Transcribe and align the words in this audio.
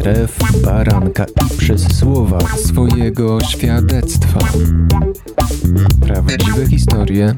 krew 0.00 0.38
baranka 0.64 1.24
i 1.24 1.56
przez 1.58 1.96
słowa 1.98 2.38
swojego 2.56 3.40
świadectwa. 3.40 4.38
Prawdziwe 6.00 6.66
historie 6.66 7.34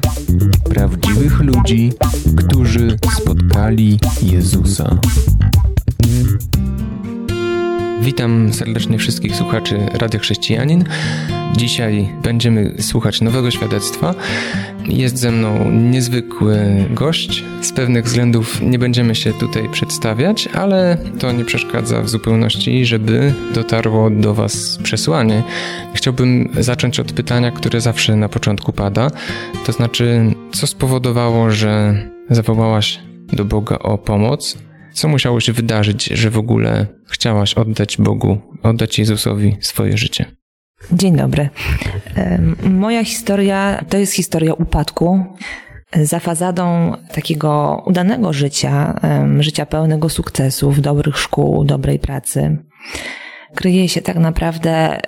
prawdziwych 0.69 1.39
ludzi, 1.39 1.93
którzy 2.37 2.97
spotkali 3.21 3.99
Jezusa. 4.21 4.99
Witam 8.03 8.53
serdecznie 8.53 8.97
wszystkich 8.97 9.35
słuchaczy 9.35 9.79
Radio 9.93 10.19
Chrześcijanin. 10.19 10.83
Dzisiaj 11.57 12.09
będziemy 12.23 12.73
słuchać 12.79 13.21
nowego 13.21 13.51
świadectwa. 13.51 14.15
Jest 14.85 15.17
ze 15.17 15.31
mną 15.31 15.71
niezwykły 15.71 16.85
gość. 16.89 17.43
Z 17.61 17.71
pewnych 17.71 18.05
względów 18.05 18.61
nie 18.61 18.79
będziemy 18.79 19.15
się 19.15 19.33
tutaj 19.33 19.69
przedstawiać, 19.69 20.47
ale 20.47 20.97
to 21.19 21.31
nie 21.31 21.45
przeszkadza 21.45 22.01
w 22.01 22.09
zupełności, 22.09 22.85
żeby 22.85 23.33
dotarło 23.53 24.09
do 24.09 24.33
Was 24.33 24.79
przesłanie. 24.83 25.43
Chciałbym 25.93 26.49
zacząć 26.59 26.99
od 26.99 27.13
pytania, 27.13 27.51
które 27.51 27.81
zawsze 27.81 28.15
na 28.15 28.29
początku 28.29 28.73
pada. 28.73 29.11
To 29.65 29.71
znaczy, 29.71 30.33
co 30.51 30.67
spowodowało, 30.67 31.51
że 31.51 31.95
zawołałaś 32.29 32.99
do 33.33 33.45
Boga 33.45 33.79
o 33.79 33.97
pomoc? 33.97 34.57
Co 34.93 35.07
musiało 35.07 35.39
się 35.39 35.53
wydarzyć, 35.53 36.05
że 36.05 36.29
w 36.29 36.37
ogóle 36.37 36.87
chciałaś 37.13 37.53
oddać 37.53 37.97
Bogu, 37.97 38.37
oddać 38.63 38.99
Jezusowi 38.99 39.57
swoje 39.61 39.97
życie? 39.97 40.25
Dzień 40.91 41.15
dobry. 41.15 41.49
Moja 42.63 43.03
historia 43.03 43.85
to 43.89 43.97
jest 43.97 44.13
historia 44.13 44.53
upadku. 44.53 45.25
Za 46.01 46.19
fazadą 46.19 46.95
takiego 47.13 47.83
udanego 47.85 48.33
życia, 48.33 48.99
życia 49.39 49.65
pełnego 49.65 50.09
sukcesów, 50.09 50.81
dobrych 50.81 51.17
szkół, 51.17 51.65
dobrej 51.65 51.99
pracy, 51.99 52.57
kryje 53.55 53.89
się 53.89 54.01
tak 54.01 54.15
naprawdę 54.15 54.99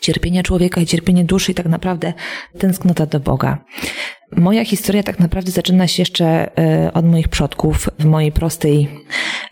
cierpienie 0.00 0.42
człowieka 0.42 0.80
i 0.80 0.86
cierpienie 0.86 1.24
duszy 1.24 1.52
i 1.52 1.54
tak 1.54 1.66
naprawdę 1.66 2.12
tęsknota 2.58 3.06
do 3.06 3.20
Boga. 3.20 3.64
Moja 4.36 4.64
historia 4.64 5.02
tak 5.02 5.18
naprawdę 5.18 5.50
zaczyna 5.50 5.86
się 5.86 6.02
jeszcze 6.02 6.58
e, 6.58 6.92
od 6.92 7.06
moich 7.06 7.28
przodków. 7.28 7.88
W 7.98 8.04
mojej 8.04 8.32
prostej 8.32 8.88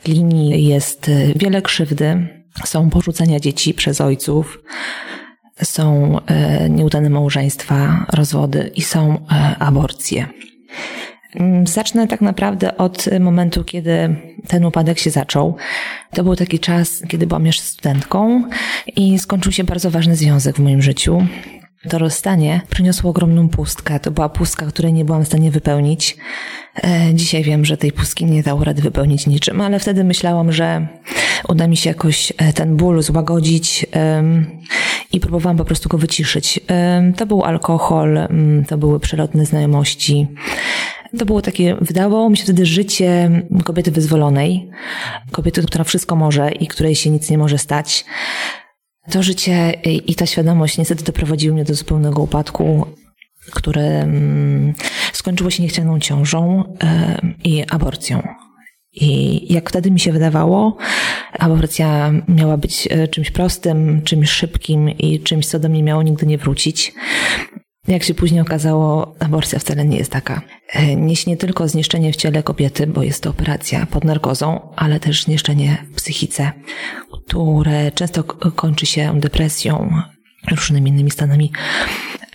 linii 0.07 0.67
jest 0.67 1.09
e, 1.09 1.13
wiele 1.37 1.63
krzywdy, 1.63 2.29
są 2.65 2.91
porzucenia 2.91 3.41
dzieci 3.41 3.75
przez 3.75 4.01
ojców, 4.01 4.59
są 5.63 6.17
e, 6.27 6.71
nieudane 6.71 7.11
małżeństwa, 7.11 8.07
rozwody 8.13 8.71
i 8.75 8.83
są 8.83 9.27
aborcje. 9.59 10.27
Mm, 11.35 11.67
zacznę 11.67 12.09
tak 12.09 12.21
naprawdę 12.21 12.77
od 12.77 13.05
momentu, 13.21 13.65
kiedy 13.65 14.17
ten 14.49 14.65
upadek 14.65 14.99
się 14.99 15.11
zaczął. 15.11 15.57
To 16.13 16.25
był 16.25 16.37
taki 16.37 16.59
czas, 16.59 17.03
kiedy 17.09 17.27
byłam 17.27 17.47
jeszcze 17.47 17.63
studentką 17.63 18.45
i 18.97 19.19
skończył 19.19 19.53
się 19.53 19.65
bardzo 19.65 19.91
ważny 19.91 20.17
związek 20.17 20.57
w 20.57 20.61
moim 20.61 20.83
życiu. 20.83 21.27
To 21.89 21.99
rozstanie 21.99 22.61
przyniosło 22.71 23.11
ogromną 23.11 23.49
pustkę. 23.49 24.01
To 24.01 24.11
była 24.11 24.29
pustka, 24.29 24.67
której 24.67 24.93
nie 24.93 25.05
byłam 25.05 25.25
w 25.25 25.27
stanie 25.27 25.51
wypełnić. 25.51 26.17
E, 26.85 27.15
dzisiaj 27.15 27.43
wiem, 27.43 27.65
że 27.65 27.77
tej 27.77 27.93
pustki 27.93 28.25
nie 28.25 28.43
dało 28.43 28.65
rady 28.65 28.83
wypełnić 28.83 29.27
niczym, 29.27 29.61
ale 29.61 29.79
wtedy 29.79 30.05
myślałam, 30.05 30.53
że 30.53 30.89
uda 31.49 31.67
mi 31.67 31.77
się 31.77 31.91
jakoś 31.91 32.33
e, 32.39 32.53
ten 32.53 32.77
ból 32.77 33.03
złagodzić 33.03 33.87
i 35.13 35.21
próbowałam 35.21 35.57
po 35.57 35.65
prostu 35.65 35.89
go 35.89 35.99
wyciszyć. 35.99 36.61
To 37.17 37.27
był 37.27 37.43
alkohol, 37.43 38.19
to 38.69 38.79
były 38.79 39.01
przelotne 39.01 39.47
znajomości. 39.47 40.27
To 41.19 41.27
było 41.27 41.43
takie, 41.43 41.77
wydawało 41.81 42.31
mi 42.31 42.37
się 42.37 42.45
wtedy 42.45 42.67
życie 42.67 43.31
kobiety 43.65 43.91
wyzwolonej, 43.91 44.71
kobiety, 45.33 45.63
która 45.63 45.85
wszystko 45.85 46.17
może 46.17 46.53
i 46.53 46.67
której 46.67 46.95
się 46.95 47.11
nic 47.11 47.31
nie 47.31 47.39
może 47.39 47.59
stać. 47.59 48.05
To 49.11 49.23
życie 49.23 49.71
i 49.85 50.15
ta 50.15 50.27
świadomość 50.27 50.79
niestety 50.79 51.05
doprowadziły 51.05 51.55
mnie 51.55 51.65
do 51.65 51.75
zupełnego 51.75 52.23
upadku, 52.23 52.87
który 53.51 53.81
mm, 53.81 54.75
skończyło 55.13 55.51
się 55.51 55.63
niechcianą 55.63 56.01
ciążą 56.01 56.65
i 57.45 57.65
aborcją. 57.71 58.23
I 58.93 59.53
jak 59.53 59.71
wtedy 59.71 59.91
mi 59.91 60.01
się 60.01 60.13
wydawało, 60.13 60.77
aborcja 61.39 62.13
miała 62.29 62.57
być 62.57 62.89
e, 62.91 63.09
czymś 63.09 63.31
prostym, 63.31 64.03
czymś 64.03 64.31
szybkim 64.31 64.91
i 64.91 65.21
czymś, 65.21 65.47
co 65.47 65.59
do 65.59 65.69
mnie 65.69 65.83
miało 65.83 66.03
nigdy 66.03 66.27
nie 66.27 66.39
wrócić. 66.39 66.95
Jak 67.89 68.03
się 68.03 68.15
później 68.15 68.41
okazało, 68.41 69.15
aborcja 69.19 69.59
wcale 69.59 69.85
nie 69.85 69.97
jest 69.97 70.13
taka. 70.13 70.43
E, 70.73 70.97
niesie 70.97 71.31
nie 71.31 71.37
tylko 71.37 71.69
zniszczenie 71.69 72.13
w 72.13 72.17
ciele 72.17 72.43
kobiety, 72.43 72.87
bo 72.87 73.03
jest 73.03 73.23
to 73.23 73.31
operacja 73.31 73.87
pod 73.87 74.05
narkozą, 74.05 74.73
ale 74.77 75.01
też 75.01 75.25
zniszczenie 75.25 75.87
w 75.93 75.97
psychice, 75.97 76.53
które 77.11 77.93
często 77.93 78.25
kończy 78.25 78.87
się 78.87 79.21
depresją, 79.21 79.91
różnymi 80.51 80.91
innymi 80.91 81.11
stanami 81.11 81.53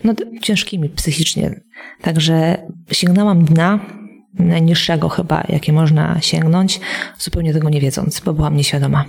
no, 0.04 0.14
ciężkimi 0.42 0.88
psychicznie. 0.88 1.60
Także 2.02 2.66
sięgnęłam 2.92 3.44
dna, 3.44 3.80
najniższego 4.34 5.08
chyba, 5.08 5.44
jakie 5.48 5.72
można 5.72 6.20
sięgnąć, 6.20 6.80
zupełnie 7.18 7.52
tego 7.52 7.70
nie 7.70 7.80
wiedząc, 7.80 8.20
bo 8.20 8.32
byłam 8.32 8.56
nieświadoma. 8.56 9.04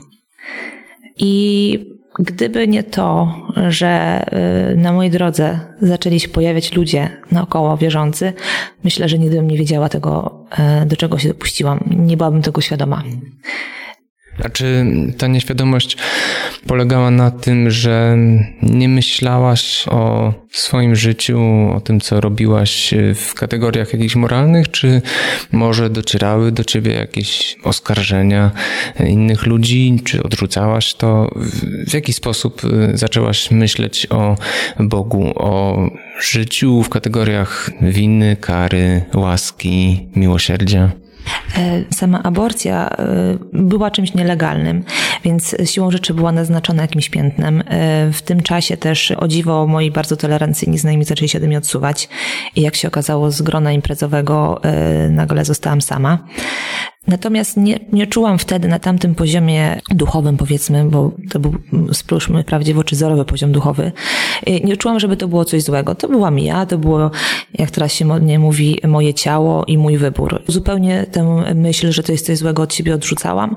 I 1.18 1.80
Gdyby 2.20 2.68
nie 2.68 2.84
to, 2.84 3.36
że 3.70 4.26
y, 4.74 4.76
na 4.76 4.94
mojej 4.94 5.12
drodze 5.12 5.60
zaczęli 5.82 6.20
się 6.20 6.28
pojawiać 6.28 6.74
ludzie 6.74 7.10
naokoło 7.32 7.78
wierzący, 7.78 8.34
myślę, 8.84 9.10
że 9.10 9.20
nigdy 9.20 9.36
bym 9.36 9.48
nie 9.48 9.58
wiedziała 9.58 9.90
tego, 9.90 10.40
y, 10.84 10.86
do 10.86 10.96
czego 10.96 11.18
się 11.18 11.28
dopuściłam. 11.28 11.80
Nie 11.98 12.18
byłabym 12.18 12.42
tego 12.42 12.62
świadoma. 12.62 13.04
Czy 14.54 14.86
ta 15.18 15.28
nieświadomość 15.28 15.98
polegała 16.68 17.12
na 17.12 17.32
tym, 17.32 17.72
że 17.72 18.18
nie 18.62 18.90
myślałaś 18.90 19.86
o 19.88 20.34
swoim 20.52 20.96
życiu, 20.96 21.40
o 21.76 21.82
tym, 21.82 22.02
co 22.02 22.22
robiłaś 22.22 22.94
w 23.16 23.34
kategoriach 23.34 23.94
jakichś 23.94 24.16
moralnych, 24.16 24.72
czy 24.72 25.02
może 25.52 25.90
docierały 25.90 26.52
do 26.52 26.64
ciebie 26.64 26.94
jakieś 26.94 27.56
oskarżenia 27.64 28.52
innych 29.08 29.46
ludzi, 29.46 30.00
czy 30.06 30.24
odrzucałaś 30.24 30.94
to? 30.94 31.32
W 31.88 31.94
jaki 31.94 32.14
sposób 32.14 32.62
zaczęłaś 32.94 33.52
myśleć 33.52 34.08
o 34.10 34.36
Bogu, 34.80 35.34
o 35.36 35.78
życiu 36.20 36.84
w 36.84 36.90
kategoriach 36.90 37.72
winy, 37.82 38.38
kary, 38.42 39.02
łaski, 39.14 40.08
miłosierdzia? 40.16 41.05
E, 41.58 41.84
sama 41.94 42.24
aborcja 42.24 42.90
e, 42.90 42.96
była 43.54 43.92
czymś 43.92 44.14
nielegalnym, 44.14 44.84
więc 45.24 45.56
siłą 45.66 45.92
rzeczy 45.92 46.14
była 46.14 46.32
naznaczona 46.32 46.82
jakimś 46.82 47.10
piętnem. 47.10 47.64
E, 47.68 48.12
w 48.12 48.22
tym 48.22 48.44
czasie 48.44 48.78
też 48.78 49.12
o 49.12 49.28
dziwo 49.28 49.68
moi 49.68 49.92
bardzo 49.92 50.18
tolerancyjni 50.18 50.78
znajomi 50.78 51.06
zaczęli 51.06 51.30
się 51.30 51.38
ode 51.38 51.48
mnie 51.48 51.58
odsuwać 51.58 52.10
i 52.56 52.62
jak 52.62 52.76
się 52.76 52.88
okazało 52.88 53.32
z 53.32 53.42
grona 53.42 53.72
imprezowego 53.72 54.62
nagle 55.10 55.46
zostałam 55.46 55.82
sama. 55.82 56.20
Natomiast 57.08 57.58
nie, 57.58 57.80
nie 57.92 58.08
czułam 58.08 58.40
wtedy 58.40 58.68
na 58.68 58.80
tamtym 58.80 59.16
poziomie 59.16 59.82
duchowym, 59.92 60.38
powiedzmy, 60.38 60.86
bo 60.86 61.12
to 61.30 61.40
był, 61.40 61.54
spróbujmy 61.92 62.44
prawdziwo, 62.44 62.84
czy 62.84 62.96
zerowy 62.96 63.26
poziom 63.26 63.52
duchowy, 63.52 63.92
nie 64.64 64.78
czułam, 64.78 65.00
żeby 65.00 65.18
to 65.18 65.28
było 65.28 65.46
coś 65.46 65.64
złego. 65.64 65.96
To 65.96 66.08
byłam 66.08 66.40
ja, 66.40 66.66
to 66.66 66.78
było, 66.78 67.12
jak 67.54 67.72
teraz 67.72 67.94
się 67.94 68.06
modnie 68.06 68.40
mówi, 68.40 68.80
moje 68.88 69.14
ciało 69.14 69.66
i 69.66 69.78
mój 69.78 69.98
wybór. 69.98 70.44
Zupełnie 70.48 71.06
tę 71.12 71.44
myśl, 71.56 71.92
że 71.92 72.04
to 72.04 72.12
jest 72.12 72.26
coś 72.26 72.38
złego 72.38 72.64
od 72.64 72.74
siebie 72.74 72.96
odrzucałam 72.96 73.56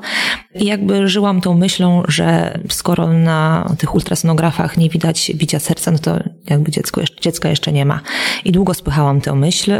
i 0.55 0.67
jakby 0.67 1.09
żyłam 1.09 1.41
tą 1.41 1.55
myślą, 1.55 2.03
że 2.09 2.59
skoro 2.69 3.13
na 3.13 3.69
tych 3.79 3.95
ultrasonografach 3.95 4.77
nie 4.77 4.89
widać 4.89 5.33
bicia 5.35 5.59
serca, 5.59 5.91
no 5.91 5.99
to 5.99 6.19
jakby 6.51 6.71
dziecko, 6.71 7.01
dziecka 7.21 7.49
jeszcze 7.49 7.73
nie 7.73 7.85
ma. 7.85 8.01
I 8.45 8.53
długo 8.53 8.75
spychałam 8.75 9.21
tę 9.21 9.35
myśl. 9.35 9.73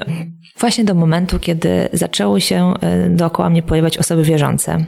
Właśnie 0.59 0.85
do 0.85 0.95
momentu, 0.95 1.39
kiedy 1.39 1.89
zaczęły 1.93 2.41
się 2.41 2.75
e, 2.81 3.11
dookoła 3.11 3.51
mnie 3.51 3.58
pojawiać 3.63 3.99
osoby 3.99 4.23
wierzące. 4.23 4.85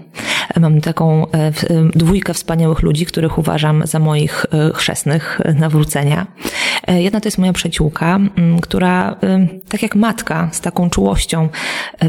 Mam 0.60 0.80
taką 0.80 1.26
e, 1.26 1.36
e, 1.38 1.52
dwójkę 1.94 2.34
wspaniałych 2.34 2.82
ludzi, 2.82 3.06
których 3.06 3.38
uważam 3.38 3.82
za 3.86 3.98
moich 3.98 4.46
chrzestnych 4.74 5.40
nawrócenia. 5.54 6.26
Jedna 6.88 7.20
to 7.20 7.26
jest 7.26 7.38
moja 7.38 7.52
przyjaciółka, 7.52 8.18
która 8.62 9.16
tak 9.68 9.82
jak 9.82 9.94
matka 9.94 10.48
z 10.52 10.60
taką 10.60 10.90
czułością 10.90 11.48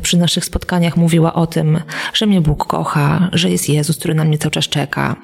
przy 0.01 0.17
naszych 0.17 0.45
spotkaniach 0.45 0.97
mówiła 0.97 1.33
o 1.33 1.47
tym, 1.47 1.79
że 2.13 2.25
mnie 2.25 2.41
Bóg 2.41 2.67
kocha, 2.67 3.29
że 3.33 3.49
jest 3.49 3.69
Jezus, 3.69 3.97
który 3.97 4.13
na 4.13 4.23
mnie 4.23 4.37
cały 4.37 4.51
czas 4.51 4.65
czeka. 4.65 5.15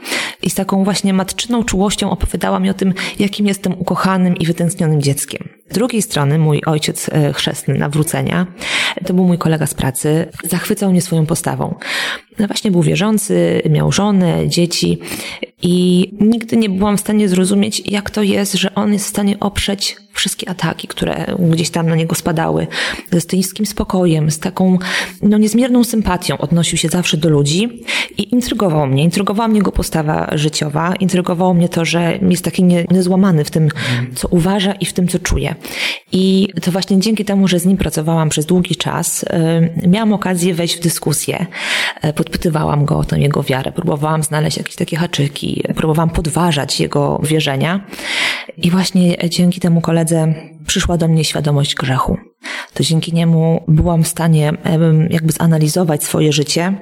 I 0.42 0.50
z 0.50 0.56
taką 0.56 0.84
właśnie 0.84 1.14
matczyną 1.14 1.64
czułością 1.64 2.10
opowiadała 2.10 2.60
mi 2.60 2.70
o 2.70 2.74
tym, 2.74 2.94
jakim 3.20 3.48
jestem 3.48 3.74
ukochanym 3.80 4.38
i 4.38 4.46
wytęsknionym 4.46 5.02
dzieckiem. 5.02 5.57
Z 5.70 5.74
drugiej 5.74 6.02
strony 6.02 6.40
mój 6.40 6.62
ojciec 6.66 7.10
chrzestny 7.34 7.74
nawrócenia 7.78 8.48
to 9.06 9.14
był 9.14 9.24
mój 9.24 9.38
kolega 9.38 9.68
z 9.68 9.74
pracy. 9.74 10.30
Zachwycał 10.44 10.92
mnie 10.92 11.02
swoją 11.02 11.26
postawą. 11.26 11.76
No 12.40 12.48
właśnie 12.48 12.72
był 12.72 12.82
wierzący, 12.82 13.62
miał 13.70 13.92
żonę, 13.92 14.50
dzieci 14.50 15.00
i 15.62 16.08
nigdy 16.20 16.58
nie 16.58 16.70
byłam 16.70 16.98
w 16.98 17.00
stanie 17.00 17.30
zrozumieć, 17.30 17.82
jak 17.86 18.10
to 18.10 18.24
jest, 18.24 18.54
że 18.54 18.76
on 18.76 18.94
jest 18.94 19.06
w 19.06 19.10
stanie 19.10 19.40
oprzeć 19.40 19.98
wszystkie 20.18 20.50
ataki, 20.50 20.88
które 20.88 21.26
gdzieś 21.40 21.70
tam 21.70 21.90
na 21.90 21.96
niego 21.96 22.16
spadały, 22.16 22.68
ze 23.12 23.22
stoickim 23.22 23.66
spokojem, 23.66 24.32
z 24.32 24.40
taką 24.40 24.78
no, 25.22 25.38
niezmierną 25.38 25.84
sympatią 25.84 26.38
odnosił 26.38 26.78
się 26.78 26.90
zawsze 26.90 27.18
do 27.18 27.30
ludzi 27.30 27.84
i 28.18 28.34
intrygował 28.34 28.88
mnie. 28.88 29.04
Intrygowała 29.04 29.48
mnie 29.48 29.58
jego 29.58 29.72
postawa 29.72 30.30
życiowa, 30.32 30.96
intrygowało 30.96 31.54
mnie 31.54 31.70
to, 31.70 31.86
że 31.86 32.20
jest 32.30 32.44
taki 32.44 32.64
nie, 32.64 32.86
niezłamany 32.92 33.44
w 33.44 33.52
tym, 33.52 33.70
co 34.16 34.28
uważa 34.28 34.72
i 34.72 34.86
w 34.86 34.94
tym, 34.94 35.08
co 35.08 35.20
czuje. 35.20 35.56
I 36.12 36.48
to 36.62 36.72
właśnie 36.72 37.00
dzięki 37.00 37.26
temu, 37.26 37.48
że 37.48 37.60
z 37.60 37.66
nim 37.66 37.78
pracowałam 37.78 38.30
przez 38.30 38.46
długi 38.46 38.76
czas, 38.76 39.26
yy, 39.82 39.90
miałam 39.90 40.14
okazję 40.14 40.54
wejść 40.54 40.78
w 40.78 40.80
dyskusję. 40.80 41.46
Yy, 42.04 42.14
podpytywałam 42.14 42.86
go 42.86 42.98
o 42.98 43.04
tę 43.04 43.20
jego 43.20 43.44
wiarę, 43.44 43.72
próbowałam 43.72 44.24
znaleźć 44.24 44.58
jakieś 44.58 44.76
takie 44.76 44.98
haczyki, 44.98 45.64
próbowałam 45.76 46.10
podważać 46.10 46.80
jego 46.80 47.20
wierzenia. 47.24 47.86
I 48.58 48.72
właśnie 48.72 49.18
dzięki 49.30 49.60
temu 49.60 49.82
koledze 49.82 50.07
przyszła 50.68 50.98
do 50.98 51.08
mnie 51.08 51.24
świadomość 51.24 51.76
grzechu. 51.76 52.18
To 52.74 52.84
dzięki 52.84 53.14
niemu 53.14 53.64
byłam 53.68 54.04
w 54.04 54.08
stanie 54.08 54.54
jakby 55.10 55.32
zanalizować 55.32 56.04
swoje 56.04 56.34
życie 56.34 56.74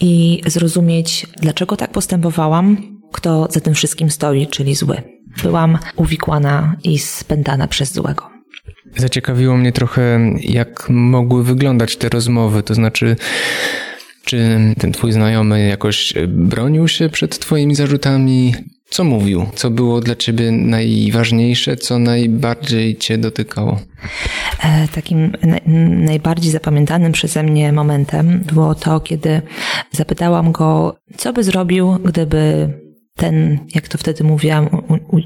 i 0.00 0.42
zrozumieć, 0.46 1.26
dlaczego 1.40 1.76
tak 1.76 1.90
postępowałam, 1.90 2.76
kto 3.12 3.48
za 3.50 3.60
tym 3.60 3.74
wszystkim 3.74 4.10
stoi, 4.10 4.46
czyli 4.46 4.74
zły. 4.74 5.02
Byłam 5.42 5.78
uwikłana 5.96 6.76
i 6.84 6.98
spętana 6.98 7.68
przez 7.68 7.92
złego. 7.92 8.30
Zaciekawiło 8.96 9.56
mnie 9.56 9.72
trochę, 9.72 10.20
jak 10.40 10.86
mogły 10.90 11.44
wyglądać 11.44 11.96
te 11.96 12.08
rozmowy, 12.08 12.62
to 12.62 12.74
znaczy, 12.74 13.16
czy 14.24 14.58
ten 14.78 14.92
twój 14.92 15.12
znajomy 15.12 15.68
jakoś 15.68 16.14
bronił 16.28 16.88
się 16.88 17.08
przed 17.08 17.38
twoimi 17.38 17.74
zarzutami? 17.74 18.54
Co 18.90 19.04
mówił? 19.04 19.46
Co 19.54 19.70
było 19.70 20.00
dla 20.00 20.16
ciebie 20.16 20.50
najważniejsze? 20.50 21.76
Co 21.76 21.98
najbardziej 21.98 22.96
cię 22.96 23.18
dotykało? 23.18 23.80
E, 24.62 24.88
takim 24.88 25.32
najbardziej 26.06 26.52
zapamiętanym 26.52 27.12
przeze 27.12 27.42
mnie 27.42 27.72
momentem 27.72 28.44
było 28.52 28.74
to, 28.74 29.00
kiedy 29.00 29.42
zapytałam 29.92 30.52
go, 30.52 30.96
co 31.16 31.32
by 31.32 31.44
zrobił, 31.44 31.98
gdyby 32.04 32.68
ten, 33.16 33.58
jak 33.74 33.88
to 33.88 33.98
wtedy 33.98 34.24
mówiłam, 34.24 34.68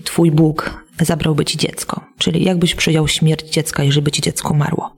twój 0.04 0.30
Bóg 0.30 0.83
zabrałby 1.00 1.44
ci 1.44 1.58
dziecko. 1.58 2.00
Czyli 2.18 2.44
jakbyś 2.44 2.74
przyjął 2.74 3.08
śmierć 3.08 3.50
dziecka, 3.50 3.84
jeżeli 3.84 4.02
by 4.02 4.10
ci 4.10 4.22
dziecko 4.22 4.54
umarło. 4.54 4.96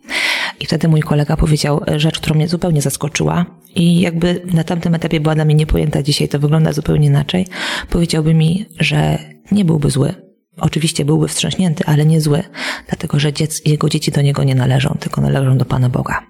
I 0.60 0.66
wtedy 0.66 0.88
mój 0.88 1.00
kolega 1.00 1.37
powiedział 1.37 1.81
rzecz, 1.96 2.20
która 2.20 2.34
mnie 2.34 2.48
zupełnie 2.48 2.82
zaskoczyła 2.82 3.46
i 3.75 4.00
jakby 4.00 4.43
na 4.52 4.64
tamtym 4.64 4.94
etapie 4.94 5.20
była 5.20 5.34
dla 5.34 5.44
mnie 5.44 5.54
niepojęta, 5.54 6.02
dzisiaj 6.02 6.28
to 6.28 6.38
wygląda 6.38 6.72
zupełnie 6.72 7.06
inaczej. 7.06 7.46
Powiedziałby 7.90 8.34
mi, 8.34 8.66
że 8.81 9.19
nie 9.52 9.64
byłby 9.64 9.90
zły. 9.90 10.14
Oczywiście 10.60 11.04
byłby 11.04 11.28
wstrząśnięty, 11.28 11.84
ale 11.87 12.06
nie 12.06 12.20
zły, 12.20 12.43
dlatego 12.88 13.19
że 13.19 13.32
dziec, 13.32 13.62
jego 13.66 13.88
dzieci 13.88 14.10
do 14.10 14.22
niego 14.22 14.44
nie 14.44 14.54
należą, 14.54 14.96
tylko 15.00 15.20
należą 15.20 15.58
do 15.58 15.64
Pana 15.64 15.88
Boga. 15.88 16.26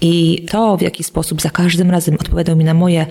I 0.00 0.44
to, 0.50 0.76
w 0.76 0.82
jaki 0.82 1.04
sposób 1.04 1.42
za 1.42 1.50
każdym 1.50 1.90
razem 1.90 2.14
odpowiadał 2.14 2.56
mi 2.56 2.64
na 2.64 2.74
moje, 2.74 3.06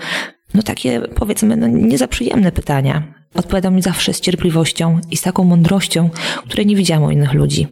no 0.54 0.62
takie 0.62 1.00
powiedzmy, 1.00 1.56
no 1.56 1.66
nie 1.66 1.98
za 1.98 2.08
przyjemne 2.08 2.52
pytania, 2.52 3.14
odpowiadał 3.36 3.72
mi 3.72 3.82
zawsze 3.82 4.12
z 4.12 4.20
cierpliwością 4.20 5.00
i 5.10 5.16
z 5.16 5.22
taką 5.22 5.44
mądrością, 5.44 6.10
której 6.48 6.66
nie 6.66 6.76
widziałam 6.76 7.04
u 7.04 7.10
innych 7.10 7.32
ludzi. 7.32 7.66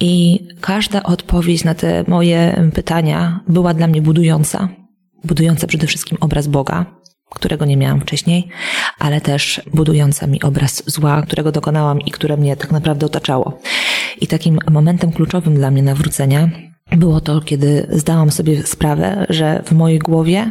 I 0.00 0.40
każda 0.60 1.02
odpowiedź 1.02 1.64
na 1.64 1.74
te 1.74 2.04
moje 2.08 2.70
pytania 2.74 3.40
była 3.48 3.74
dla 3.74 3.86
mnie 3.86 4.02
budująca, 4.02 4.68
budująca 5.24 5.66
przede 5.66 5.86
wszystkim 5.86 6.18
obraz 6.20 6.46
Boga, 6.46 6.86
którego 7.30 7.64
nie 7.64 7.76
miałam 7.76 8.00
wcześniej, 8.00 8.48
ale 8.98 9.20
też 9.20 9.62
budująca 9.74 10.26
mi 10.26 10.42
obraz 10.42 10.82
zła, 10.86 11.22
którego 11.22 11.52
dokonałam 11.52 12.00
i 12.00 12.10
które 12.10 12.36
mnie 12.36 12.56
tak 12.56 12.72
naprawdę 12.72 13.06
otaczało. 13.06 13.58
I 14.20 14.26
takim 14.26 14.58
momentem 14.70 15.12
kluczowym 15.12 15.54
dla 15.54 15.70
mnie 15.70 15.82
nawrócenia 15.82 16.50
było 16.92 17.20
to, 17.20 17.40
kiedy 17.40 17.86
zdałam 17.90 18.30
sobie 18.30 18.62
sprawę, 18.62 19.26
że 19.28 19.62
w 19.66 19.72
mojej 19.72 19.98
głowie 19.98 20.50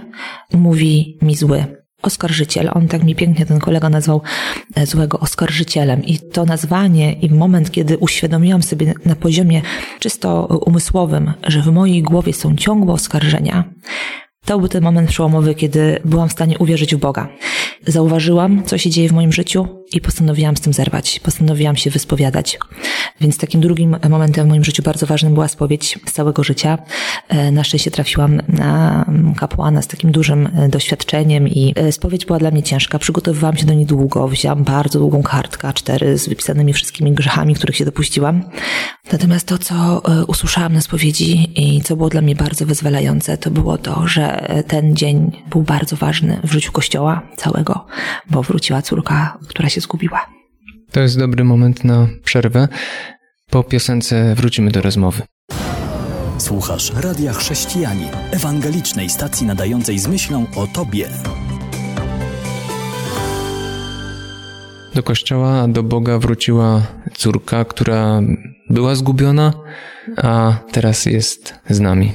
mówi 0.53 1.17
mi 1.21 1.35
zły. 1.35 1.82
Oskarżyciel. 2.03 2.69
On 2.73 2.88
tak 2.88 3.03
mi 3.03 3.15
pięknie 3.15 3.45
ten 3.45 3.59
kolega 3.59 3.89
nazwał 3.89 4.21
e, 4.75 4.85
złego 4.85 5.19
oskarżycielem. 5.19 6.03
I 6.03 6.19
to 6.19 6.45
nazwanie 6.45 7.13
i 7.13 7.29
moment, 7.29 7.71
kiedy 7.71 7.97
uświadomiłam 7.97 8.63
sobie 8.63 8.94
na 9.05 9.15
poziomie 9.15 9.61
czysto 10.00 10.45
umysłowym, 10.45 11.33
że 11.47 11.61
w 11.61 11.67
mojej 11.67 12.03
głowie 12.03 12.33
są 12.33 12.55
ciągłe 12.55 12.94
oskarżenia, 12.94 13.63
to 14.45 14.60
był 14.60 14.68
ten 14.68 14.84
moment 14.84 15.10
przełomowy, 15.10 15.56
kiedy 15.56 16.00
byłam 16.06 16.30
w 16.30 16.31
stanie 16.31 16.57
uwierzyć 16.57 16.95
w 16.95 17.00
Boga. 17.00 17.28
Zauważyłam, 17.88 18.63
co 18.63 18.78
się 18.78 18.90
dzieje 18.90 19.10
w 19.10 19.12
moim 19.12 19.34
życiu 19.34 19.68
i 19.94 20.01
postanowiłam 20.01 20.57
z 20.57 20.62
tym 20.62 20.74
zerwać. 20.74 21.19
Postanowiłam 21.19 21.75
się 21.75 21.90
wyspowiadać. 21.90 22.60
Więc 23.22 23.38
takim 23.38 23.62
drugim 23.62 23.98
momentem 24.10 24.45
w 24.45 24.50
moim 24.50 24.63
życiu 24.63 24.84
bardzo 24.84 25.06
ważnym 25.06 25.34
była 25.34 25.48
spowiedź 25.48 26.00
z 26.06 26.12
całego 26.12 26.44
życia. 26.44 26.78
E, 27.28 27.51
na 27.51 27.63
szczęście 27.63 27.92
trafiłam 27.92 28.42
na 28.48 29.06
kapłana 29.38 29.81
z 29.81 29.88
takim 29.88 30.12
dużym 30.12 30.50
e, 30.57 30.69
doświadczeniem 30.69 31.48
i 31.48 31.74
e, 31.75 31.92
spowiedź 31.92 32.25
była 32.25 32.40
dla 32.40 32.51
mnie 32.51 32.63
ciężka. 32.63 33.00
Przygotowywałam 33.00 33.57
się 33.57 33.66
do 33.66 33.74
niej 33.74 33.86
długo. 33.86 34.28
Wzięłam 34.28 34.63
bardzo 34.63 35.00
długą 35.00 35.24
kartkę 35.24 35.68
A4 35.68 36.18
z 36.18 36.30
wypisanymi 36.30 36.74
wszystkimi 36.74 37.12
grzechami, 37.12 37.56
których 37.56 37.75
się 37.75 37.86
dopuściłam. 37.86 38.44
Natomiast 39.12 39.48
to, 39.48 39.57
co 39.57 40.01
usłyszałam 40.28 40.74
na 40.74 40.81
spowiedzi 40.81 41.51
i 41.56 41.81
co 41.81 41.95
było 41.95 42.10
dla 42.10 42.22
mnie 42.22 42.36
bardzo 42.36 42.66
wyzwalające, 42.66 43.38
to 43.38 43.51
było 43.51 43.78
to, 43.78 44.07
że 44.07 44.32
ten 44.68 44.95
dzień 44.95 45.44
był 45.50 45.62
bardzo 45.62 45.95
ważny 45.95 46.39
w 46.44 46.51
życiu 46.51 46.71
Kościoła 46.71 47.21
całego, 47.38 47.85
bo 48.30 48.44
wróciła 48.44 48.81
córka, 48.81 49.38
która 49.47 49.69
się 49.69 49.81
zgubiła. 49.81 50.25
To 50.91 51.00
jest 51.00 51.19
dobry 51.19 51.44
moment 51.44 51.83
na 51.83 52.07
przerwę. 52.24 52.68
Po 53.50 53.63
piosence 53.63 54.35
wrócimy 54.35 54.71
do 54.71 54.81
rozmowy. 54.81 55.21
Słuchasz 56.38 56.94
Radia 56.94 57.33
Chrześcijani, 57.33 58.06
ewangelicznej 58.31 59.09
stacji 59.09 59.47
nadającej 59.47 60.00
z 60.00 60.07
myślą 60.07 60.45
o 60.56 60.68
Tobie. 60.68 61.09
Do 64.95 65.03
kościoła, 65.03 65.68
do 65.68 65.83
Boga 65.83 66.19
wróciła 66.19 66.81
córka, 67.18 67.65
która 67.65 68.21
była 68.73 68.95
zgubiona, 68.95 69.53
a 70.17 70.53
teraz 70.71 71.05
jest 71.05 71.53
z 71.69 71.79
nami. 71.79 72.11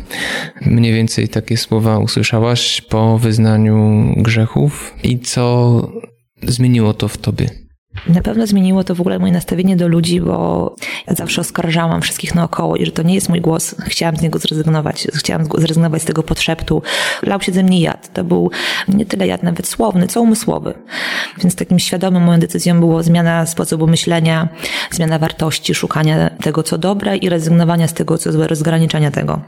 Mniej 0.61 0.93
więcej 0.93 1.29
takie 1.29 1.57
słowa 1.57 1.99
usłyszałaś 1.99 2.81
po 2.81 3.19
wyznaniu 3.19 4.07
grzechów 4.17 4.95
i 5.03 5.19
co 5.19 5.81
zmieniło 6.43 6.95
to 6.95 7.09
w 7.09 7.19
tobie? 7.19 7.68
Na 8.07 8.23
pewno 8.23 8.47
zmieniło 8.47 8.85
to 8.85 8.95
w 8.95 9.01
ogóle 9.01 9.19
moje 9.19 9.33
nastawienie 9.33 9.77
do 9.77 9.89
ludzi, 9.89 10.21
bo 10.21 10.75
ja 11.07 11.15
zawsze 11.15 11.41
oskarżałam 11.41 12.03
wszystkich 12.03 12.35
naokoło 12.35 12.77
i 12.77 12.87
że 12.87 12.93
to 12.93 13.03
nie 13.03 13.15
jest 13.15 13.29
mój 13.29 13.41
głos. 13.41 13.75
Chciałam 13.81 14.17
z 14.17 14.21
niego 14.23 14.39
zrezygnować. 14.39 15.09
Chciałam 15.15 15.45
zrezygnować 15.59 16.03
z 16.03 16.05
tego 16.05 16.23
podszeptu. 16.23 16.83
Lał 17.23 17.41
się 17.41 17.53
ze 17.53 17.63
mnie 17.63 17.81
jad. 17.81 18.13
To 18.13 18.25
był 18.25 18.51
nie 18.89 19.07
tyle 19.07 19.27
jad 19.27 19.43
nawet 19.43 19.67
słowny, 19.67 20.07
co 20.07 20.23
umysłowy. 20.23 20.75
Więc 21.39 21.55
takim 21.55 21.79
świadomym 21.79 22.23
moją 22.23 22.41
decyzją 22.41 22.81
było 22.81 23.03
zmiana 23.03 23.47
sposobu 23.47 23.87
myślenia, 23.87 24.49
zmiana 24.91 25.19
wartości, 25.19 25.75
szukania 25.75 26.31
tego, 26.31 26.63
co 26.63 26.79
dobre 26.79 27.17
i 27.17 27.29
rezygnowania 27.29 27.89
z 27.89 27.95
tego, 27.95 28.19
co 28.19 28.33
złe, 28.33 28.49
rozgraniczenia 28.49 29.11
tego. 29.11 29.41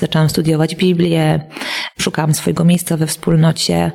Zaczęłam 0.00 0.30
studiować 0.30 0.76
Biblię, 0.76 1.40
szukałam 1.98 2.34
swojego 2.34 2.64
miejsca 2.64 2.96
we 2.96 3.06
wspólnocie 3.06 3.92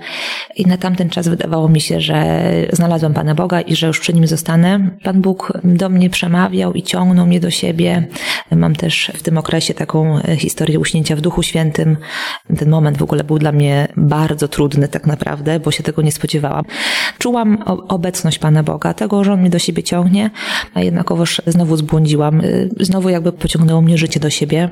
i 0.56 0.66
na 0.66 0.78
tamten 0.78 1.10
czas 1.10 1.28
wydawało 1.28 1.70
mi 1.70 1.82
się, 1.82 2.02
że 2.02 2.42
znalazłam 2.74 3.14
Pana 3.14 3.36
Boga 3.36 3.62
i 3.62 3.76
że 3.76 3.88
już 3.88 4.00
przy 4.00 4.14
Nim 4.14 4.28
zostanę. 4.28 4.90
Pan 5.04 5.22
Bóg 5.22 5.54
do 5.64 5.90
mnie 5.90 6.10
przemawiał 6.10 6.74
i 6.74 6.84
ciągnął 6.84 7.26
mnie 7.28 7.40
do 7.40 7.52
siebie. 7.52 8.08
Mam 8.52 8.76
też 8.76 9.12
w 9.16 9.24
tym 9.24 9.38
okresie 9.38 9.74
taką 9.74 10.20
historię 10.38 10.80
uśnięcia 10.80 11.16
w 11.16 11.22
Duchu 11.22 11.44
Świętym. 11.44 11.98
Ten 12.58 12.70
moment 12.70 12.98
w 12.98 13.04
ogóle 13.04 13.24
był 13.24 13.40
dla 13.40 13.52
mnie 13.52 13.88
bardzo 13.98 14.48
trudny 14.48 14.88
tak 14.88 15.08
naprawdę, 15.08 15.60
bo 15.60 15.72
się 15.72 15.84
tego 15.84 16.02
nie 16.02 16.12
spodziewałam. 16.12 16.66
Czułam 17.18 17.64
obecność 17.88 18.40
Pana 18.40 18.64
Boga, 18.64 18.94
tego, 18.94 19.24
że 19.24 19.34
On 19.34 19.40
mnie 19.40 19.50
do 19.50 19.60
siebie 19.60 19.84
ciągnie, 19.84 20.30
a 20.74 20.82
jednakowoż 20.82 21.42
znowu 21.48 21.78
zbłądziłam. 21.78 22.42
Znowu 22.80 23.10
jakby 23.10 23.32
pociągnęło 23.32 23.82
mnie 23.82 23.98
życie 23.98 24.20
do 24.20 24.30
siebie 24.30 24.70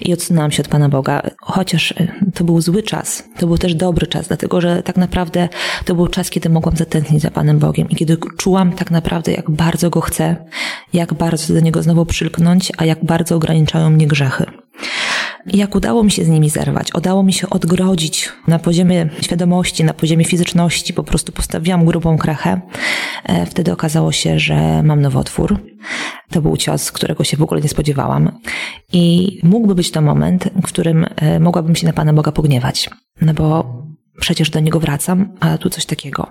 i 0.00 0.12
odsunęłam 0.12 0.52
się 0.52 0.62
od 0.62 0.68
Pana 0.68 0.88
Boga. 0.88 1.22
Chociaż 1.40 1.90
y, 1.90 2.08
to 2.34 2.44
był 2.44 2.61
zły 2.62 2.82
czas, 2.82 3.24
to 3.38 3.46
był 3.46 3.58
też 3.58 3.74
dobry 3.74 4.06
czas, 4.06 4.28
dlatego 4.28 4.60
że 4.60 4.82
tak 4.82 4.96
naprawdę 4.96 5.48
to 5.84 5.94
był 5.94 6.08
czas, 6.08 6.30
kiedy 6.30 6.48
mogłam 6.48 6.76
zatętnić 6.76 7.22
za 7.22 7.30
Panem 7.30 7.58
Bogiem 7.58 7.90
i 7.90 7.96
kiedy 7.96 8.16
czułam 8.36 8.72
tak 8.72 8.90
naprawdę, 8.90 9.32
jak 9.32 9.50
bardzo 9.50 9.90
Go 9.90 10.00
chcę, 10.00 10.36
jak 10.92 11.14
bardzo 11.14 11.54
do 11.54 11.60
Niego 11.60 11.82
znowu 11.82 12.06
przylknąć, 12.06 12.72
a 12.78 12.84
jak 12.84 13.04
bardzo 13.04 13.36
ograniczają 13.36 13.90
mnie 13.90 14.06
grzechy. 14.06 14.61
Jak 15.46 15.74
udało 15.74 16.04
mi 16.04 16.10
się 16.10 16.24
z 16.24 16.28
nimi 16.28 16.50
zerwać, 16.50 16.94
udało 16.94 17.22
mi 17.22 17.32
się 17.32 17.50
odgrodzić 17.50 18.28
na 18.48 18.58
poziomie 18.58 19.08
świadomości, 19.20 19.84
na 19.84 19.94
poziomie 19.94 20.24
fizyczności, 20.24 20.94
po 20.94 21.04
prostu 21.04 21.32
postawiłam 21.32 21.84
grubą 21.84 22.18
krechę. 22.18 22.60
E, 23.24 23.46
wtedy 23.46 23.72
okazało 23.72 24.12
się, 24.12 24.38
że 24.38 24.82
mam 24.82 25.00
nowotwór. 25.00 25.58
To 26.30 26.42
był 26.42 26.56
cios, 26.56 26.92
którego 26.92 27.24
się 27.24 27.36
w 27.36 27.42
ogóle 27.42 27.60
nie 27.60 27.68
spodziewałam. 27.68 28.38
I 28.92 29.38
mógłby 29.42 29.74
być 29.74 29.90
to 29.90 30.00
moment, 30.00 30.48
w 30.62 30.66
którym 30.66 31.06
e, 31.16 31.40
mogłabym 31.40 31.76
się 31.76 31.86
na 31.86 31.92
Pana 31.92 32.12
Boga 32.12 32.32
pogniewać. 32.32 32.90
No 33.20 33.34
bo 33.34 33.74
przecież 34.20 34.50
do 34.50 34.60
Niego 34.60 34.80
wracam, 34.80 35.36
a 35.40 35.58
tu 35.58 35.70
coś 35.70 35.86
takiego. 35.86 36.26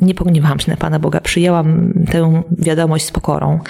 Nie 0.00 0.14
pogniewałam 0.14 0.60
się 0.60 0.70
na 0.70 0.76
Pana 0.76 0.98
Boga, 0.98 1.20
przyjęłam 1.20 1.92
tę 2.10 2.42
wiadomość 2.58 3.04
z 3.04 3.10
pokorą, 3.10 3.60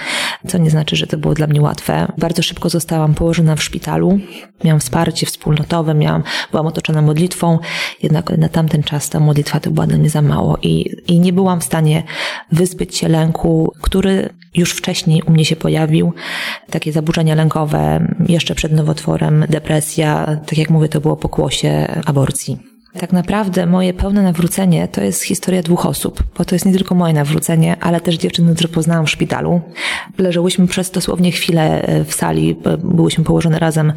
co 0.47 0.57
nie 0.57 0.69
znaczy, 0.69 0.95
że 0.95 1.07
to 1.07 1.17
było 1.17 1.33
dla 1.33 1.47
mnie 1.47 1.61
łatwe. 1.61 2.11
Bardzo 2.17 2.43
szybko 2.43 2.69
zostałam 2.69 3.13
położona 3.13 3.55
w 3.55 3.63
szpitalu, 3.63 4.19
miałam 4.63 4.79
wsparcie 4.79 5.25
wspólnotowe, 5.25 5.93
miałam, 5.93 6.23
byłam 6.51 6.67
otoczona 6.67 7.01
modlitwą, 7.01 7.59
jednak 8.03 8.37
na 8.37 8.49
tamten 8.49 8.83
czas 8.83 9.09
ta 9.09 9.19
modlitwa 9.19 9.59
to 9.59 9.71
była 9.71 9.87
dla 9.87 9.97
mnie 9.97 10.09
za 10.09 10.21
mało 10.21 10.57
i, 10.61 10.95
i 11.07 11.19
nie 11.19 11.33
byłam 11.33 11.61
w 11.61 11.63
stanie 11.63 12.03
wyzbyć 12.51 12.97
się 12.97 13.07
lęku, 13.07 13.73
który 13.81 14.29
już 14.55 14.71
wcześniej 14.71 15.21
u 15.21 15.31
mnie 15.31 15.45
się 15.45 15.55
pojawił. 15.55 16.13
Takie 16.69 16.91
zaburzenia 16.91 17.35
lękowe 17.35 18.07
jeszcze 18.27 18.55
przed 18.55 18.71
nowotworem, 18.71 19.45
depresja, 19.49 20.25
tak 20.25 20.57
jak 20.57 20.69
mówię, 20.69 20.89
to 20.89 21.01
było 21.01 21.17
pokłosie 21.17 21.87
aborcji. 22.05 22.76
Tak 22.99 23.13
naprawdę 23.13 23.65
moje 23.65 23.93
pełne 23.93 24.23
nawrócenie 24.23 24.87
to 24.87 25.01
jest 25.01 25.23
historia 25.23 25.63
dwóch 25.63 25.85
osób, 25.85 26.23
bo 26.37 26.45
to 26.45 26.55
jest 26.55 26.65
nie 26.65 26.73
tylko 26.73 26.95
moje 26.95 27.13
nawrócenie, 27.13 27.77
ale 27.81 28.01
też 28.01 28.15
dziewczyny, 28.15 28.53
które 28.53 28.69
poznałam 28.69 29.05
w 29.05 29.09
szpitalu. 29.09 29.61
Leżałyśmy 30.17 30.67
przez 30.67 30.91
dosłownie 30.91 31.31
chwilę 31.31 31.81
e, 31.81 32.03
w 32.05 32.13
sali, 32.13 32.55
byłyśmy 32.83 33.23
położone 33.23 33.59
razem 33.59 33.93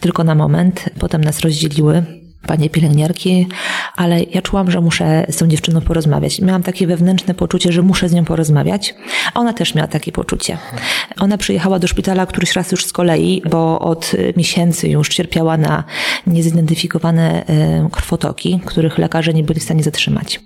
tylko 0.00 0.24
na 0.24 0.34
moment, 0.34 0.84
potem 0.98 1.24
nas 1.24 1.40
rozdzieliły 1.40 2.02
panie 2.46 2.70
pielęgniarki, 2.70 3.46
ale 3.96 4.22
ja 4.22 4.42
czułam, 4.42 4.70
że 4.70 4.80
muszę 4.80 5.26
z 5.28 5.36
tą 5.36 5.48
dziewczyną 5.48 5.80
porozmawiać. 5.80 6.40
Miałam 6.40 6.62
takie 6.62 6.86
wewnętrzne 6.86 7.34
poczucie, 7.34 7.72
że 7.72 7.82
muszę 7.82 8.08
z 8.08 8.12
nią 8.12 8.24
porozmawiać. 8.24 8.94
Ona 9.34 9.52
też 9.52 9.74
miała 9.74 9.88
takie 9.88 10.12
poczucie. 10.12 10.58
Ona 11.20 11.38
przyjechała 11.38 11.78
do 11.78 11.88
szpitala 11.88 12.26
któryś 12.26 12.52
raz 12.52 12.72
już 12.72 12.84
z 12.84 12.92
kolei, 12.92 13.42
bo 13.50 13.78
od 13.78 14.12
miesięcy 14.36 14.88
już 14.88 15.08
cierpiała 15.08 15.56
na 15.56 15.84
niezidentyfikowane 16.26 17.46
e, 17.46 17.88
krwotoki, 17.92 18.60
których 18.64 18.98
lekarze 18.98 19.34
nie 19.34 19.42
byli 19.42 19.60
w 19.60 19.64
stanie 19.64 19.82
zatrzymać. 19.82 20.40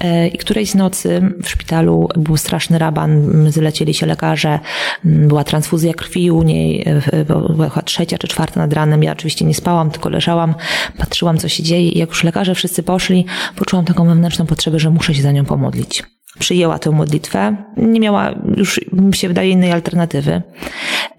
E, 0.00 0.28
I 0.28 0.38
którejś 0.38 0.74
nocy 0.74 1.22
w 1.42 1.48
szpitalu 1.48 2.08
był 2.16 2.36
straszny 2.36 2.78
raban, 2.78 3.30
zlecieli 3.50 3.94
się 3.94 4.06
lekarze, 4.06 4.58
była 5.04 5.44
transfuzja 5.44 5.94
krwi 5.94 6.30
u 6.30 6.42
niej, 6.42 6.84
e, 7.12 7.24
była 7.24 7.82
trzecia 7.84 8.18
czy 8.18 8.28
czwarta 8.28 8.60
nad 8.60 8.72
ranem. 8.72 9.02
Ja 9.02 9.12
oczywiście 9.12 9.44
nie 9.44 9.54
spałam, 9.54 9.90
tylko 9.90 10.08
leżałam, 10.08 10.54
patrzyłam 10.98 11.38
co 11.38 11.48
się 11.48 11.62
dzieje. 11.62 11.88
I 11.88 11.98
jak 11.98 12.08
już 12.08 12.24
lekarze 12.24 12.54
wszyscy 12.54 12.82
poszli, 12.82 13.26
poczułam 13.56 13.84
taką 13.84 14.06
wewnętrzną 14.06 14.46
potrzebę, 14.46 14.78
że 14.78 14.90
muszę 14.90 15.14
się 15.14 15.22
za 15.22 15.32
nią 15.32 15.44
pomodlić 15.44 16.15
przyjęła 16.38 16.78
tę 16.78 16.90
modlitwę. 16.90 17.56
Nie 17.76 18.00
miała 18.00 18.34
już, 18.56 18.80
mi 18.92 19.14
się 19.14 19.28
wydaje, 19.28 19.50
innej 19.50 19.72
alternatywy. 19.72 20.42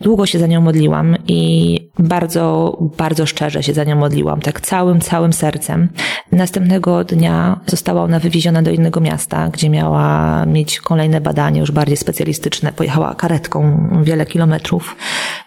Długo 0.01 0.25
się 0.25 0.39
za 0.39 0.47
nią 0.47 0.62
modliłam 0.62 1.15
i 1.27 1.79
bardzo, 2.00 2.77
bardzo 2.97 3.25
szczerze 3.25 3.63
się 3.63 3.74
za 3.74 3.83
nią 3.83 3.95
modliłam, 3.95 4.41
tak 4.41 4.62
całym, 4.62 5.01
całym 5.01 5.33
sercem. 5.33 5.89
Następnego 6.31 7.03
dnia 7.03 7.59
została 7.65 8.03
ona 8.03 8.19
wywieziona 8.19 8.62
do 8.62 8.71
innego 8.71 9.00
miasta, 9.01 9.50
gdzie 9.50 9.69
miała 9.69 10.45
mieć 10.45 10.79
kolejne 10.79 11.21
badanie, 11.21 11.59
już 11.59 11.71
bardziej 11.71 11.97
specjalistyczne. 11.97 12.74
Pojechała 12.74 13.15
karetką 13.15 13.89
wiele 14.03 14.25
kilometrów. 14.25 14.95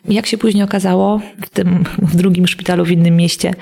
Jak 0.04 0.26
się 0.26 0.38
później 0.38 0.64
okazało, 0.64 1.20
w 1.42 1.50
tym, 1.50 1.84
w 2.02 2.16
drugim 2.16 2.46
szpitalu 2.46 2.84
w 2.84 2.90
innym 2.90 3.16
mieście, 3.16 3.54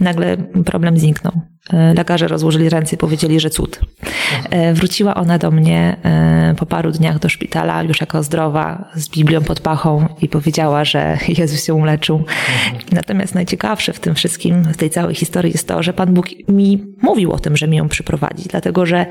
nagle 0.00 0.36
problem 0.64 0.98
zniknął. 0.98 1.32
E, 1.70 1.94
lekarze 1.94 2.28
rozłożyli 2.28 2.68
ręce 2.68 2.96
i 2.96 2.98
powiedzieli, 2.98 3.40
że 3.40 3.50
cud. 3.50 3.80
E, 4.50 4.74
wróciła 4.74 5.14
ona 5.14 5.38
do 5.38 5.50
mnie 5.50 5.96
e, 6.04 6.54
po 6.58 6.66
paru 6.66 6.90
dniach 6.90 7.18
do 7.18 7.28
szpitala, 7.28 7.82
już 7.82 8.00
jako 8.00 8.22
zdrowa, 8.22 8.90
z 8.94 9.08
Biblią 9.08 9.42
pod 9.42 9.60
pachą 9.60 10.08
i 10.22 10.28
powiedziała, 10.28 10.84
że 10.84 11.18
Jezus 11.38 11.68
ją 11.68 11.76
uleczył. 11.76 12.24
Natomiast 12.92 13.34
najciekawsze 13.34 13.92
w 13.92 14.00
tym 14.00 14.14
wszystkim, 14.14 14.64
w 14.64 14.76
tej 14.76 14.90
całej 14.90 15.14
historii 15.14 15.52
jest 15.52 15.68
to, 15.68 15.82
że 15.82 15.92
Pan 15.92 16.14
Bóg 16.14 16.26
mi 16.48 16.84
mówił 17.02 17.32
o 17.32 17.38
tym, 17.38 17.56
że 17.56 17.68
mi 17.68 17.76
ją 17.76 17.88
przyprowadzi, 17.88 18.48
dlatego 18.48 18.86
że 18.86 19.06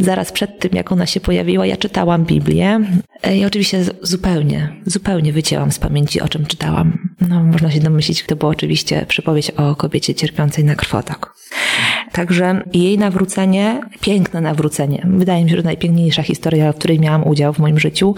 zaraz 0.00 0.32
przed 0.32 0.58
tym, 0.58 0.70
jak 0.74 0.92
ona 0.92 1.06
się 1.06 1.20
pojawiła, 1.20 1.66
ja 1.66 1.76
czytałam 1.76 2.24
Biblię 2.24 2.80
i 3.34 3.44
oczywiście 3.44 3.84
zupełnie, 4.02 4.68
zupełnie 4.86 5.32
wycięłam 5.32 5.72
z 5.72 5.78
pamięci, 5.78 6.20
o 6.20 6.28
czym 6.28 6.46
czytałam. 6.46 6.98
No, 7.28 7.44
można 7.44 7.70
się 7.70 7.80
domyślić, 7.80 8.26
to 8.26 8.36
była 8.36 8.50
oczywiście 8.50 9.06
przypowieść 9.08 9.50
o 9.50 9.76
kobiecie 9.76 10.14
cierpiącej 10.14 10.64
na 10.64 10.74
krwotok. 10.74 11.36
Także 12.12 12.62
jej 12.74 12.98
nawrócenie, 12.98 13.80
piękne 14.00 14.40
nawrócenie, 14.40 15.06
wydaje 15.10 15.44
mi 15.44 15.50
się, 15.50 15.56
że 15.56 15.62
najpiękniejsza 15.62 16.22
historia, 16.22 16.72
w 16.72 16.76
której 16.76 17.00
miałam 17.00 17.26
udział 17.26 17.52
w 17.52 17.58
moim 17.58 17.78
życiu, 17.78 18.14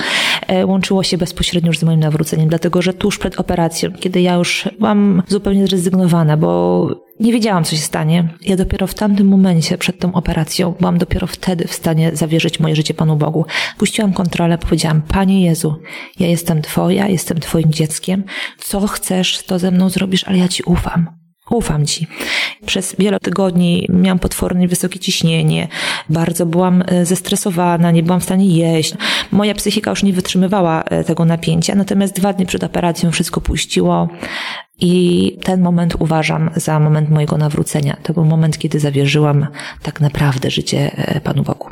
e, 0.47 0.67
łączyło 0.67 1.03
się 1.03 1.19
bezpośrednio 1.19 1.69
już 1.69 1.79
z 1.79 1.83
moim 1.83 2.01
nawróceniem, 2.01 2.49
dlatego 2.49 2.83
że 2.83 2.95
tuż 2.95 3.19
przed 3.19 3.41
operacją, 3.41 3.91
kiedy 4.01 4.21
ja 4.21 4.35
już 4.35 4.69
byłam 4.79 5.23
zupełnie 5.29 5.67
zrezygnowana, 5.67 6.37
bo 6.37 7.09
nie 7.21 7.33
wiedziałam, 7.33 7.65
co 7.65 7.77
się 7.77 7.83
stanie. 7.83 8.29
Ja 8.43 8.57
dopiero 8.57 8.87
w 8.87 8.95
tamtym 8.95 9.29
momencie, 9.29 9.79
przed 9.79 9.99
tą 9.99 10.13
operacją, 10.13 10.75
byłam 10.81 10.99
dopiero 10.99 11.27
wtedy 11.27 11.69
w 11.69 11.73
stanie 11.73 12.11
zawierzyć 12.17 12.61
moje 12.61 12.77
życie 12.77 12.95
Panu 12.95 13.17
Bogu. 13.17 13.45
Puściłam 13.79 14.13
kontrolę, 14.13 14.59
powiedziałam, 14.59 15.03
Panie 15.03 15.45
Jezu, 15.45 15.77
ja 16.19 16.27
jestem 16.27 16.63
Twoja, 16.63 17.09
jestem 17.09 17.41
Twoim 17.41 17.73
dzieckiem. 17.73 18.25
Co 18.59 18.87
chcesz, 18.87 19.43
to 19.43 19.59
ze 19.59 19.71
mną 19.71 19.91
zrobisz, 19.91 20.25
ale 20.25 20.39
ja 20.39 20.49
Ci 20.49 20.63
ufam. 20.63 21.18
Ufam 21.51 21.87
ci. 21.87 22.07
Przez 22.67 22.97
wiele 22.99 23.21
tygodni 23.21 23.87
miałam 23.89 24.19
potwornie 24.19 24.69
wysokie 24.69 24.99
ciśnienie, 24.99 25.69
bardzo 26.11 26.47
byłam 26.47 26.85
e, 26.87 27.07
zestresowana, 27.07 27.91
nie 27.91 28.03
byłam 28.03 28.21
w 28.21 28.25
stanie 28.25 28.47
jeść. 28.47 28.95
Moja 29.33 29.55
psychika 29.55 29.91
już 29.91 30.03
nie 30.03 30.13
wytrzymywała 30.13 30.83
e, 30.83 31.05
tego 31.05 31.25
napięcia, 31.25 31.75
natomiast 31.75 32.17
dwa 32.17 32.33
dni 32.33 32.47
przed 32.47 32.65
operacją 32.65 33.11
wszystko 33.11 33.41
puściło 33.41 34.09
i 34.81 35.37
ten 35.43 35.61
moment 35.61 35.95
uważam 35.99 36.51
za 36.57 36.81
moment 36.81 37.11
mojego 37.11 37.39
nawrócenia. 37.39 37.97
To 38.03 38.13
był 38.13 38.25
moment, 38.25 38.59
kiedy 38.59 38.81
zawierzyłam 38.81 39.47
tak 39.83 40.01
naprawdę 40.01 40.51
życie 40.51 40.91
e, 40.97 41.21
Panu 41.21 41.43
Bogu. 41.43 41.69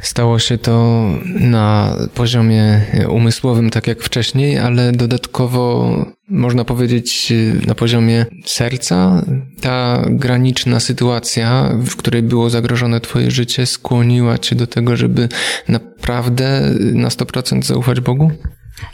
Stało 0.00 0.38
się 0.38 0.58
to 0.58 1.04
na 1.40 1.96
poziomie 2.14 2.80
umysłowym, 3.08 3.70
tak 3.70 3.86
jak 3.86 4.02
wcześniej, 4.02 4.58
ale 4.58 4.92
dodatkowo 4.92 5.96
można 6.28 6.64
powiedzieć 6.64 7.32
na 7.66 7.74
poziomie 7.74 8.26
serca. 8.44 9.24
Ta 9.60 10.04
graniczna 10.08 10.80
sytuacja, 10.80 11.70
w 11.86 11.96
której 11.96 12.22
było 12.22 12.50
zagrożone 12.50 13.00
Twoje 13.00 13.30
życie, 13.30 13.66
skłoniła 13.66 14.38
Cię 14.38 14.56
do 14.56 14.66
tego, 14.66 14.96
żeby 14.96 15.28
naprawdę 15.68 16.70
na 16.80 17.08
100% 17.08 17.62
zaufać 17.62 18.00
Bogu? 18.00 18.30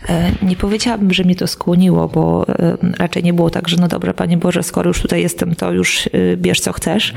E, 0.08 0.32
nie 0.42 0.56
powiedziałabym, 0.56 1.12
że 1.12 1.24
mnie 1.24 1.36
to 1.36 1.46
skłoniło, 1.46 2.08
bo 2.08 2.48
e, 2.48 2.76
raczej 2.98 3.22
nie 3.22 3.32
było 3.32 3.50
tak, 3.50 3.68
że 3.68 3.76
no 3.76 3.88
dobra, 3.88 4.12
Panie 4.12 4.36
Boże, 4.36 4.62
skoro 4.62 4.88
już 4.88 5.02
tutaj 5.02 5.22
jestem, 5.22 5.54
to 5.54 5.72
już 5.72 6.06
e, 6.06 6.36
bierz 6.36 6.60
co 6.60 6.72
chcesz. 6.72 7.14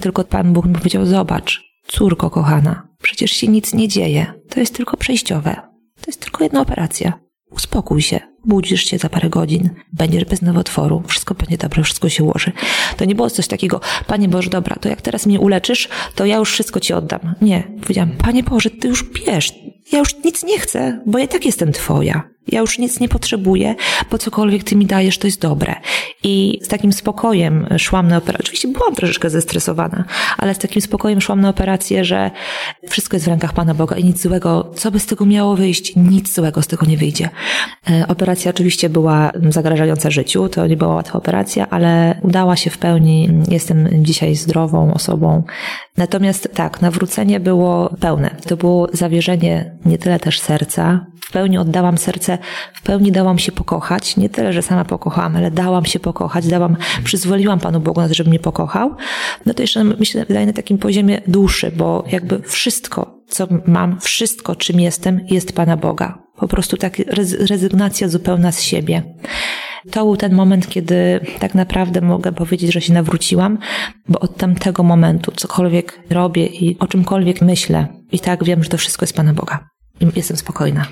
Tylko 0.00 0.24
Pan 0.24 0.52
Bóg 0.52 0.66
mi 0.66 0.74
powiedział, 0.74 1.06
zobacz, 1.06 1.62
córko 1.86 2.30
kochana, 2.30 2.88
przecież 3.02 3.30
się 3.30 3.48
nic 3.48 3.74
nie 3.74 3.88
dzieje. 3.88 4.26
To 4.48 4.60
jest 4.60 4.76
tylko 4.76 4.96
przejściowe. 4.96 5.54
To 6.00 6.04
jest 6.06 6.20
tylko 6.20 6.44
jedna 6.44 6.60
operacja. 6.60 7.12
Uspokój 7.50 8.02
się, 8.02 8.20
budzisz 8.46 8.84
się 8.84 8.98
za 8.98 9.08
parę 9.08 9.28
godzin, 9.28 9.70
będziesz 9.92 10.24
bez 10.24 10.42
nowotworu, 10.42 11.02
wszystko 11.06 11.34
będzie 11.34 11.56
dobre, 11.56 11.82
wszystko 11.82 12.08
się 12.08 12.24
ułoży. 12.24 12.52
To 12.96 13.04
nie 13.04 13.14
było 13.14 13.30
coś 13.30 13.46
takiego, 13.46 13.80
Panie 14.06 14.28
Boże, 14.28 14.50
dobra, 14.50 14.76
to 14.80 14.88
jak 14.88 15.02
teraz 15.02 15.26
mnie 15.26 15.40
uleczysz, 15.40 15.88
to 16.14 16.24
ja 16.24 16.36
już 16.36 16.52
wszystko 16.52 16.80
Ci 16.80 16.92
oddam. 16.92 17.34
Nie, 17.42 17.62
powiedziałam, 17.82 18.10
Panie 18.10 18.42
Boże, 18.42 18.70
Ty 18.70 18.88
już 18.88 19.04
bierz, 19.04 19.52
ja 19.92 19.98
już 19.98 20.24
nic 20.24 20.44
nie 20.44 20.58
chcę, 20.58 21.00
bo 21.06 21.18
ja 21.18 21.26
tak 21.26 21.46
jestem 21.46 21.72
Twoja. 21.72 22.35
Ja 22.48 22.60
już 22.60 22.78
nic 22.78 23.00
nie 23.00 23.08
potrzebuję, 23.08 23.74
bo 24.10 24.18
cokolwiek 24.18 24.64
ty 24.64 24.76
mi 24.76 24.86
dajesz, 24.86 25.18
to 25.18 25.26
jest 25.26 25.40
dobre. 25.40 25.74
I 26.24 26.60
z 26.62 26.68
takim 26.68 26.92
spokojem 26.92 27.66
szłam 27.78 28.08
na 28.08 28.16
operację. 28.16 28.44
Oczywiście 28.44 28.68
byłam 28.68 28.94
troszeczkę 28.94 29.30
zestresowana, 29.30 30.04
ale 30.38 30.54
z 30.54 30.58
takim 30.58 30.82
spokojem 30.82 31.20
szłam 31.20 31.40
na 31.40 31.48
operację, 31.48 32.04
że 32.04 32.30
wszystko 32.88 33.16
jest 33.16 33.26
w 33.26 33.28
rękach 33.28 33.52
Pana 33.52 33.74
Boga 33.74 33.96
i 33.96 34.04
nic 34.04 34.22
złego, 34.22 34.70
co 34.76 34.90
by 34.90 35.00
z 35.00 35.06
tego 35.06 35.26
miało 35.26 35.56
wyjść, 35.56 35.96
nic 35.96 36.34
złego 36.34 36.62
z 36.62 36.66
tego 36.66 36.86
nie 36.86 36.96
wyjdzie. 36.96 37.28
E, 37.90 38.04
operacja 38.08 38.50
oczywiście 38.50 38.88
była 38.88 39.32
zagrażająca 39.48 40.10
życiu, 40.10 40.48
to 40.48 40.66
nie 40.66 40.76
była 40.76 40.94
łatwa 40.94 41.18
operacja, 41.18 41.70
ale 41.70 42.20
udała 42.22 42.56
się 42.56 42.70
w 42.70 42.78
pełni. 42.78 43.28
Jestem 43.48 43.88
dzisiaj 44.04 44.34
zdrową 44.34 44.94
osobą. 44.94 45.42
Natomiast 45.96 46.48
tak, 46.54 46.82
nawrócenie 46.82 47.40
było 47.40 47.96
pełne. 48.00 48.36
To 48.48 48.56
było 48.56 48.88
zawierzenie 48.92 49.76
nie 49.86 49.98
tyle 49.98 50.20
też 50.20 50.40
serca, 50.40 51.06
w 51.26 51.32
pełni 51.32 51.58
oddałam 51.58 51.98
serce, 51.98 52.38
w 52.74 52.82
pełni 52.82 53.12
dałam 53.12 53.38
się 53.38 53.52
pokochać. 53.52 54.16
Nie 54.16 54.28
tyle, 54.28 54.52
że 54.52 54.62
sama 54.62 54.84
pokochałam, 54.84 55.36
ale 55.36 55.50
dałam 55.50 55.84
się 55.84 56.00
pokochać, 56.00 56.46
dałam, 56.46 56.76
przyzwoliłam 57.04 57.60
Panu 57.60 57.80
Bogu 57.80 58.00
na 58.00 58.08
to, 58.08 58.14
żeby 58.14 58.30
mnie 58.30 58.38
pokochał. 58.38 58.96
No 59.46 59.54
to 59.54 59.62
jeszcze 59.62 59.84
myślę, 59.84 60.24
wydaje 60.28 60.46
na 60.46 60.52
takim 60.52 60.78
poziomie 60.78 61.20
duszy, 61.26 61.72
bo 61.76 62.04
jakby 62.12 62.42
wszystko, 62.42 63.20
co 63.28 63.48
mam, 63.66 64.00
wszystko, 64.00 64.56
czym 64.56 64.80
jestem, 64.80 65.20
jest 65.30 65.52
Pana 65.52 65.76
Boga. 65.76 66.18
Po 66.36 66.48
prostu 66.48 66.76
tak 66.76 66.98
rezygnacja 67.50 68.08
zupełna 68.08 68.52
z 68.52 68.62
siebie. 68.62 69.02
To 69.90 70.04
był 70.04 70.16
ten 70.16 70.34
moment, 70.34 70.68
kiedy 70.68 71.20
tak 71.38 71.54
naprawdę 71.54 72.00
mogę 72.00 72.32
powiedzieć, 72.32 72.72
że 72.72 72.80
się 72.80 72.92
nawróciłam, 72.92 73.58
bo 74.08 74.20
od 74.20 74.36
tamtego 74.36 74.82
momentu 74.82 75.32
cokolwiek 75.36 76.00
robię 76.10 76.46
i 76.46 76.78
o 76.78 76.86
czymkolwiek 76.86 77.42
myślę, 77.42 77.86
i 78.12 78.20
tak 78.20 78.44
wiem, 78.44 78.62
że 78.62 78.70
to 78.70 78.78
wszystko 78.78 79.04
jest 79.04 79.16
Pana 79.16 79.32
Boga. 79.32 79.68
I 80.00 80.06
jestem 80.16 80.36
spokojna. 80.36 80.86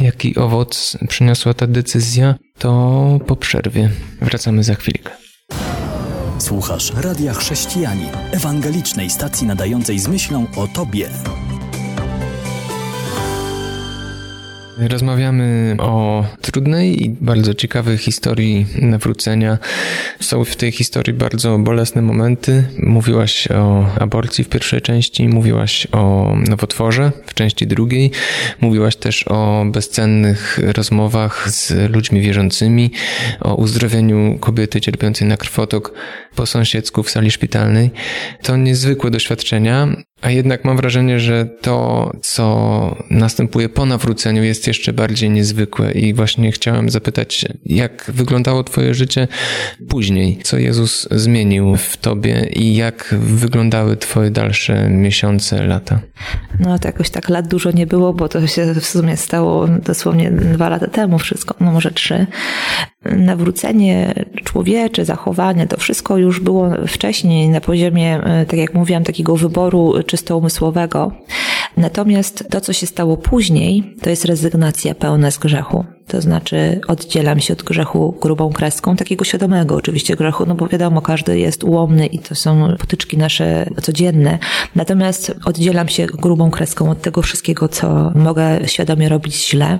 Jaki 0.00 0.36
owoc 0.36 0.98
przyniosła 1.08 1.54
ta 1.54 1.66
decyzja, 1.66 2.34
to 2.58 3.20
po 3.26 3.36
przerwie. 3.36 3.90
Wracamy 4.20 4.62
za 4.62 4.74
chwilkę. 4.74 5.10
Słuchasz 6.38 6.92
Radia 6.96 7.34
Chrześcijani, 7.34 8.06
ewangelicznej 8.32 9.10
stacji 9.10 9.46
nadającej 9.46 9.98
z 9.98 10.08
myślą 10.08 10.46
o 10.56 10.66
Tobie. 10.66 11.08
Rozmawiamy 14.80 15.76
o 15.78 16.24
trudnej 16.40 17.04
i 17.04 17.10
bardzo 17.10 17.54
ciekawej 17.54 17.98
historii 17.98 18.66
nawrócenia. 18.82 19.58
Są 20.20 20.44
w 20.44 20.56
tej 20.56 20.72
historii 20.72 21.14
bardzo 21.14 21.58
bolesne 21.58 22.02
momenty. 22.02 22.64
Mówiłaś 22.78 23.48
o 23.50 23.86
aborcji 24.00 24.44
w 24.44 24.48
pierwszej 24.48 24.82
części, 24.82 25.28
mówiłaś 25.28 25.86
o 25.92 26.34
nowotworze 26.48 27.12
w 27.26 27.34
części 27.34 27.66
drugiej, 27.66 28.10
mówiłaś 28.60 28.96
też 28.96 29.24
o 29.28 29.64
bezcennych 29.66 30.60
rozmowach 30.62 31.50
z 31.50 31.90
ludźmi 31.90 32.20
wierzącymi, 32.20 32.90
o 33.40 33.54
uzdrowieniu 33.54 34.38
kobiety 34.40 34.80
cierpiącej 34.80 35.28
na 35.28 35.36
krwotok 35.36 35.92
po 36.36 36.46
sąsiedzku 36.46 37.02
w 37.02 37.10
sali 37.10 37.30
szpitalnej. 37.30 37.90
To 38.42 38.56
niezwykłe 38.56 39.10
doświadczenia, 39.10 39.88
a 40.22 40.30
jednak 40.30 40.64
mam 40.64 40.76
wrażenie, 40.76 41.20
że 41.20 41.46
to, 41.60 42.10
co 42.22 42.96
następuje 43.10 43.68
po 43.68 43.86
nawróceniu, 43.86 44.42
jest 44.42 44.66
jeszcze 44.66 44.92
bardziej 44.92 45.30
niezwykłe. 45.30 45.92
I 45.92 46.14
właśnie 46.14 46.52
chciałem 46.52 46.90
zapytać, 46.90 47.46
jak 47.66 48.04
wyglądało 48.08 48.64
Twoje 48.64 48.94
życie 48.94 49.28
później? 49.88 50.38
Co 50.42 50.58
Jezus 50.58 51.08
zmienił 51.10 51.76
w 51.76 51.96
Tobie 51.96 52.48
i 52.56 52.76
jak 52.76 53.14
wyglądały 53.18 53.96
Twoje 53.96 54.30
dalsze 54.30 54.90
miesiące, 54.90 55.66
lata? 55.66 56.00
No, 56.60 56.78
to 56.78 56.88
jakoś 56.88 57.10
tak 57.10 57.28
lat 57.28 57.48
dużo 57.48 57.70
nie 57.70 57.86
było, 57.86 58.12
bo 58.12 58.28
to 58.28 58.46
się 58.46 58.74
w 58.74 58.86
sumie 58.86 59.16
stało 59.16 59.68
dosłownie 59.68 60.30
dwa 60.30 60.68
lata 60.68 60.86
temu 60.86 61.18
wszystko, 61.18 61.54
no 61.60 61.72
może 61.72 61.90
trzy. 61.90 62.26
Nawrócenie 63.04 64.24
człowiecze, 64.44 65.04
zachowanie, 65.04 65.66
to 65.66 65.76
wszystko 65.76 66.16
już 66.16 66.40
było 66.40 66.70
wcześniej 66.86 67.48
na 67.48 67.60
poziomie, 67.60 68.20
e, 68.24 68.46
tak 68.46 68.58
jak 68.58 68.74
mówiłam, 68.74 69.04
takiego 69.04 69.36
wyboru 69.36 69.94
czysto 70.06 70.38
umysłowego. 70.38 71.12
Natomiast 71.76 72.44
to, 72.50 72.60
co 72.60 72.72
się 72.72 72.86
stało 72.86 73.16
później, 73.16 73.96
to 74.02 74.10
jest 74.10 74.24
rezygnacja 74.24 74.94
pełna 74.94 75.30
z 75.30 75.38
grzechu. 75.38 75.84
To 76.06 76.20
znaczy 76.20 76.80
oddzielam 76.88 77.40
się 77.40 77.52
od 77.52 77.62
grzechu 77.62 78.18
grubą 78.20 78.52
kreską, 78.52 78.96
takiego 78.96 79.24
świadomego 79.24 79.74
oczywiście 79.74 80.16
grzechu, 80.16 80.46
no 80.46 80.54
bo 80.54 80.66
wiadomo, 80.68 81.02
każdy 81.02 81.38
jest 81.38 81.64
ułomny 81.64 82.06
i 82.06 82.18
to 82.18 82.34
są 82.34 82.76
potyczki 82.78 83.18
nasze 83.18 83.70
codzienne. 83.82 84.38
Natomiast 84.74 85.34
oddzielam 85.44 85.88
się 85.88 86.06
grubą 86.06 86.50
kreską 86.50 86.90
od 86.90 87.02
tego 87.02 87.22
wszystkiego, 87.22 87.68
co 87.68 88.12
mogę 88.14 88.68
świadomie 88.68 89.08
robić 89.08 89.48
źle. 89.48 89.78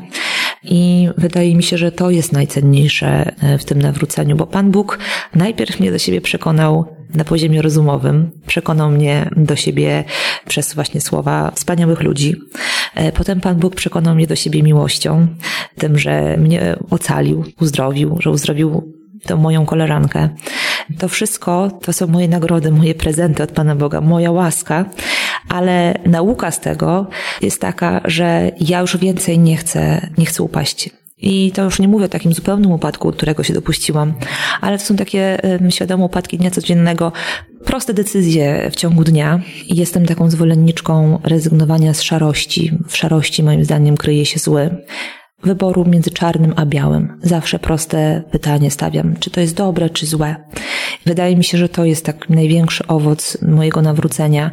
I 0.65 1.09
wydaje 1.17 1.57
mi 1.57 1.63
się, 1.63 1.79
że 1.79 1.93
to 1.93 2.11
jest 2.11 2.33
najcenniejsze 2.33 3.33
e, 3.43 3.59
w 3.59 3.65
tym 3.65 3.83
nawróceniu, 3.83 4.37
bo 4.37 4.47
Pan 4.47 4.71
Bóg 4.71 4.99
najpierw 5.35 5.81
mnie 5.81 5.91
do 5.91 5.99
siebie 5.99 6.21
przekonał 6.21 6.87
na 7.15 7.25
poziomie 7.25 7.63
rozumowym. 7.63 8.31
Przekonał 8.47 8.91
mnie 8.91 9.31
do 9.37 9.57
siebie 9.57 10.05
przez 10.49 10.75
właśnie 10.75 11.01
słowa 11.01 11.53
wspaniałych 11.55 12.01
ludzi. 12.01 12.37
E, 12.95 13.13
potem 13.13 13.41
Pan 13.41 13.57
Bóg 13.57 13.75
przekonał 13.75 14.15
mnie 14.15 14.27
do 14.27 14.37
siebie 14.37 14.63
miłością, 14.63 15.27
tym, 15.79 15.99
że 15.99 16.37
mnie 16.37 16.77
ocalił, 16.91 17.45
uzdrowił, 17.61 18.17
że 18.21 18.31
uzdrowił 18.31 18.93
tą 19.25 19.37
moją 19.37 19.67
koleżankę. 19.67 20.29
To 20.99 21.09
wszystko 21.09 21.71
to 21.83 21.93
są 21.93 22.07
moje 22.07 22.29
nagrody, 22.29 22.71
moje 22.71 22.95
prezenty 22.95 23.43
od 23.43 23.53
Pana 23.53 23.77
Boga, 23.77 24.01
moja 24.01 24.31
łaska, 24.31 24.85
ale 25.49 25.95
nauka 26.07 26.51
z 26.51 26.61
tego 26.61 27.07
jest 27.43 27.61
taka, 27.61 28.01
że 28.05 28.51
ja 28.61 28.81
już 28.81 28.97
więcej 28.97 29.39
nie 29.39 29.57
chcę, 29.57 30.09
nie 30.19 30.27
chcę 30.27 30.43
upaść. 30.43 30.91
I 31.21 31.53
to 31.53 31.65
już 31.65 31.79
nie 31.79 31.89
mówię 31.89 32.05
o 32.05 32.09
takim 32.09 32.35
zupełnym 32.35 32.73
upadku, 32.73 33.13
którego 33.13 33.43
się 33.43 33.55
dopuściłam, 33.55 34.15
ale 34.61 34.79
to 34.79 34.85
są 34.85 34.97
takie 34.97 35.39
świadome 35.71 36.05
upadki 36.05 36.39
dnia 36.39 36.51
codziennego, 36.51 37.13
proste 37.65 37.95
decyzje 37.95 38.71
w 38.71 38.77
ciągu 38.77 39.05
dnia. 39.05 39.41
Jestem 39.69 40.07
taką 40.07 40.31
zwolenniczką 40.31 41.21
rezygnowania 41.25 41.95
z 41.95 42.03
szarości. 42.03 42.73
W 42.89 42.97
szarości 42.97 43.43
moim 43.43 43.65
zdaniem 43.65 43.97
kryje 43.97 44.27
się 44.27 44.39
zły 44.39 44.85
wyboru 45.43 45.85
między 45.85 46.11
czarnym 46.11 46.53
a 46.57 46.67
białym. 46.67 47.19
Zawsze 47.23 47.59
proste 47.59 48.23
pytanie 48.31 48.71
stawiam, 48.71 49.17
czy 49.17 49.31
to 49.31 49.41
jest 49.41 49.55
dobre, 49.55 49.91
czy 49.91 50.07
złe. 50.07 50.37
Wydaje 51.07 51.37
mi 51.37 51.45
się, 51.45 51.59
że 51.59 51.69
to 51.69 51.85
jest 51.85 52.05
tak 52.05 52.31
największy 52.31 52.87
owoc 52.87 53.39
mojego 53.43 53.83
nawrócenia. 53.83 54.51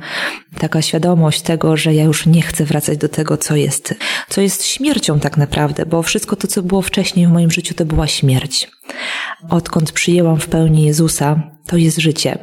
Taka 0.57 0.81
świadomość 0.81 1.41
tego, 1.41 1.77
że 1.77 1.93
ja 1.93 2.03
już 2.03 2.25
nie 2.25 2.41
chcę 2.41 2.65
wracać 2.65 2.97
do 2.97 3.09
tego, 3.09 3.37
co 3.37 3.55
jest, 3.55 3.95
co 4.29 4.41
jest 4.41 4.65
śmiercią 4.65 5.19
tak 5.19 5.37
naprawdę, 5.37 5.85
bo 5.85 6.03
wszystko 6.03 6.35
to, 6.35 6.47
co 6.47 6.63
było 6.63 6.81
wcześniej 6.81 7.27
w 7.27 7.31
moim 7.31 7.51
życiu, 7.51 7.73
to 7.73 7.85
była 7.85 8.07
śmierć. 8.07 8.71
Odkąd 9.49 9.91
przyjęłam 9.91 10.39
w 10.39 10.47
pełni 10.47 10.85
Jezusa, 10.85 11.51
to 11.67 11.77
jest 11.77 11.97
życie. 11.97 12.37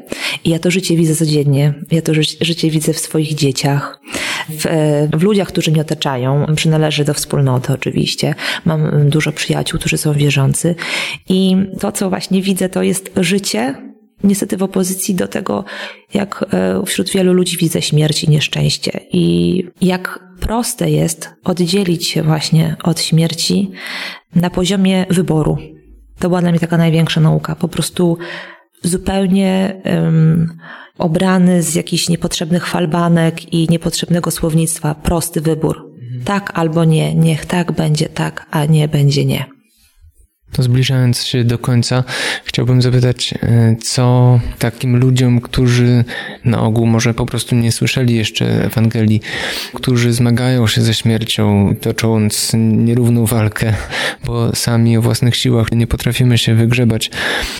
I 0.45 0.51
ja 0.51 0.59
to 0.59 0.71
życie 0.71 0.97
widzę 0.97 1.15
codziennie. 1.15 1.75
Ja 1.91 2.03
to 2.03 2.13
życie 2.41 2.71
widzę 2.71 2.93
w 2.93 2.99
swoich 2.99 3.35
dzieciach, 3.35 4.01
w, 4.49 4.67
w, 5.17 5.23
ludziach, 5.23 5.49
którzy 5.49 5.71
mnie 5.71 5.81
otaczają. 5.81 6.47
Przynależę 6.57 7.05
do 7.05 7.15
wspólnoty 7.15 7.73
oczywiście. 7.73 8.35
Mam 8.65 9.11
dużo 9.11 9.33
przyjaciół, 9.33 9.81
którzy 9.81 9.99
są 9.99 10.13
wierzący. 10.13 10.75
I 11.29 11.57
to, 11.81 11.93
co 11.93 12.09
właśnie 12.09 12.43
widzę, 12.43 12.69
to 12.69 12.83
jest 12.83 13.11
życie, 13.17 13.75
niestety 14.25 14.57
w 14.57 14.63
opozycji 14.63 15.15
do 15.15 15.29
tego, 15.29 15.65
jak 16.15 16.45
e, 16.53 16.83
wśród 16.87 17.11
wielu 17.11 17.33
ludzi 17.33 17.57
widzę 17.57 17.83
śmierć 17.83 18.25
i 18.25 18.31
nieszczęście. 18.31 19.01
I 19.13 19.65
jak 19.81 20.19
proste 20.41 20.91
jest 20.91 21.31
oddzielić 21.45 22.09
się 22.09 22.23
właśnie 22.23 22.77
od 22.83 23.01
śmierci 23.01 23.71
na 24.35 24.51
poziomie 24.51 25.07
wyboru. 25.11 25.59
To 26.19 26.29
była 26.29 26.41
dla 26.41 26.51
mnie 26.51 26.61
taka 26.61 26.77
największa 26.77 27.21
nauka. 27.21 27.57
Po 27.57 27.69
prostu 27.69 28.19
zupełnie 28.83 29.81
um, 29.85 30.59
obrany 30.99 31.63
z 31.63 31.75
jakichś 31.75 32.09
niepotrzebnych 32.09 32.67
falbanek 32.67 33.53
i 33.53 33.67
niepotrzebnego 33.71 34.31
słownictwa. 34.31 34.95
Prosty 34.95 35.41
wybór. 35.41 35.93
Mhm. 36.03 36.25
Tak 36.25 36.51
albo 36.55 36.85
nie. 36.85 37.15
Niech 37.15 37.47
tak 37.47 37.73
będzie 37.73 38.09
tak, 38.09 38.47
a 38.51 38.65
nie 38.65 38.89
będzie 38.89 39.25
nie. 39.25 39.45
To 40.53 40.63
zbliżając 40.63 41.25
się 41.25 41.45
do 41.45 41.59
końca, 41.59 42.05
chciałbym 42.45 42.83
zapytać, 42.83 43.35
e, 43.43 43.77
co 43.83 44.41
takim 44.59 44.97
ludziom, 44.97 45.41
którzy 45.41 46.05
na 46.45 46.63
ogół 46.63 46.87
może 46.87 47.15
po 47.15 47.27
prostu 47.27 47.57
nie 47.57 47.73
słyszeli 47.73 48.15
jeszcze 48.17 48.65
Ewangelii, 48.65 49.21
którzy 49.75 50.13
zmagają 50.13 50.67
się 50.67 50.81
ze 50.81 50.95
śmiercią, 50.95 51.75
tocząc 51.81 52.53
nierówną 52.55 53.27
walkę, 53.27 53.75
bo 54.25 54.57
sami 54.57 54.97
o 54.97 55.03
własnych 55.03 55.37
siłach 55.37 55.73
nie 55.73 55.87
potrafimy 55.87 56.39
się 56.39 56.55
wygrzebać 56.55 57.11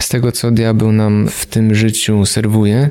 z 0.01 0.09
tego, 0.09 0.33
co 0.33 0.51
diabeł 0.51 0.93
nam 0.93 1.29
w 1.29 1.47
tym 1.47 1.75
życiu 1.75 2.27
serwuje. 2.27 2.91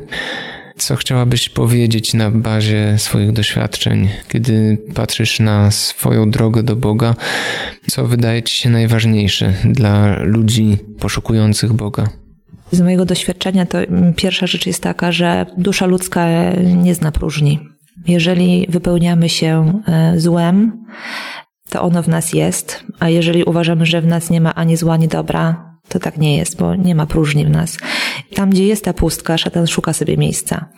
Co 0.78 0.96
chciałabyś 0.96 1.50
powiedzieć 1.50 2.14
na 2.14 2.32
bazie 2.32 2.98
swoich 2.98 3.32
doświadczeń, 3.32 4.10
kiedy 4.28 4.78
patrzysz 4.96 5.40
na 5.40 5.72
swoją 5.72 6.32
drogę 6.32 6.64
do 6.64 6.76
Boga? 6.76 7.16
Co 7.90 8.08
wydaje 8.08 8.44
ci 8.44 8.56
się 8.56 8.70
najważniejsze 8.70 9.54
dla 9.66 10.20
ludzi 10.24 10.78
poszukujących 11.00 11.74
Boga? 11.74 12.08
Z 12.72 12.82
mojego 12.82 13.06
doświadczenia 13.06 13.66
to 13.66 13.78
pierwsza 14.16 14.48
rzecz 14.48 14.66
jest 14.66 14.84
taka, 14.84 15.12
że 15.12 15.46
dusza 15.58 15.86
ludzka 15.86 16.28
nie 16.76 16.96
zna 16.96 17.12
próżni. 17.12 17.60
Jeżeli 18.08 18.68
wypełniamy 18.70 19.30
się 19.30 19.82
e, 19.88 20.20
złem, 20.20 20.86
to 21.70 21.82
ono 21.82 22.04
w 22.04 22.08
nas 22.08 22.34
jest, 22.34 22.84
a 23.00 23.10
jeżeli 23.10 23.44
uważamy, 23.44 23.86
że 23.86 24.02
w 24.02 24.06
nas 24.06 24.30
nie 24.30 24.42
ma 24.42 24.56
ani 24.56 24.78
zła, 24.78 24.94
ani 24.94 25.08
dobra, 25.08 25.71
to 25.92 26.00
tak 26.00 26.18
nie 26.18 26.38
jest, 26.38 26.58
bo 26.58 26.76
nie 26.76 26.96
ma 26.96 27.06
próżni 27.06 27.46
w 27.46 27.50
nas. 27.50 27.78
Tam, 28.34 28.50
gdzie 28.50 28.68
jest 28.68 28.84
ta 28.84 28.94
pustka, 28.94 29.38
szatan 29.38 29.68
szuka 29.68 29.94
sobie 29.94 30.18
miejsca. 30.18 30.70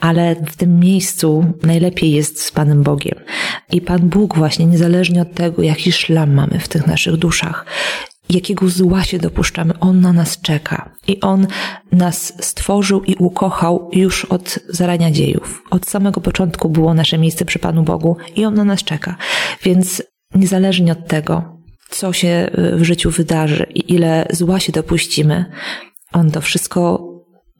Ale 0.00 0.36
w 0.46 0.56
tym 0.56 0.78
miejscu 0.78 1.44
najlepiej 1.62 2.12
jest 2.12 2.42
z 2.42 2.50
Panem 2.50 2.82
Bogiem. 2.82 3.18
I 3.72 3.80
Pan 3.80 4.08
Bóg 4.08 4.36
właśnie, 4.36 4.66
niezależnie 4.66 5.22
od 5.22 5.34
tego, 5.34 5.62
jaki 5.62 5.92
szlam 5.92 6.34
mamy 6.34 6.58
w 6.58 6.68
tych 6.68 6.86
naszych 6.86 7.16
duszach, 7.16 7.66
jakiego 8.30 8.68
zła 8.68 9.04
się 9.04 9.18
dopuszczamy, 9.18 9.78
On 9.78 10.00
na 10.00 10.12
nas 10.12 10.40
czeka. 10.40 10.90
I 11.06 11.20
On 11.20 11.46
nas 11.92 12.32
stworzył 12.40 13.02
i 13.04 13.14
ukochał 13.14 13.90
już 13.92 14.24
od 14.24 14.58
zarania 14.68 15.10
dziejów. 15.10 15.62
Od 15.70 15.86
samego 15.86 16.20
początku 16.20 16.68
było 16.68 16.94
nasze 16.94 17.18
miejsce 17.18 17.44
przy 17.44 17.58
Panu 17.58 17.82
Bogu 17.82 18.16
i 18.36 18.44
On 18.44 18.54
na 18.54 18.64
nas 18.64 18.84
czeka. 18.84 19.16
Więc 19.62 20.02
niezależnie 20.34 20.92
od 20.92 21.08
tego, 21.08 21.59
co 21.90 22.12
się 22.12 22.50
y, 22.58 22.76
w 22.76 22.84
życiu 22.84 23.10
wydarzy 23.10 23.66
i 23.74 23.94
ile 23.94 24.26
zła 24.30 24.60
się 24.60 24.72
dopuścimy, 24.72 25.44
On 26.12 26.30
to 26.30 26.40
wszystko 26.40 27.10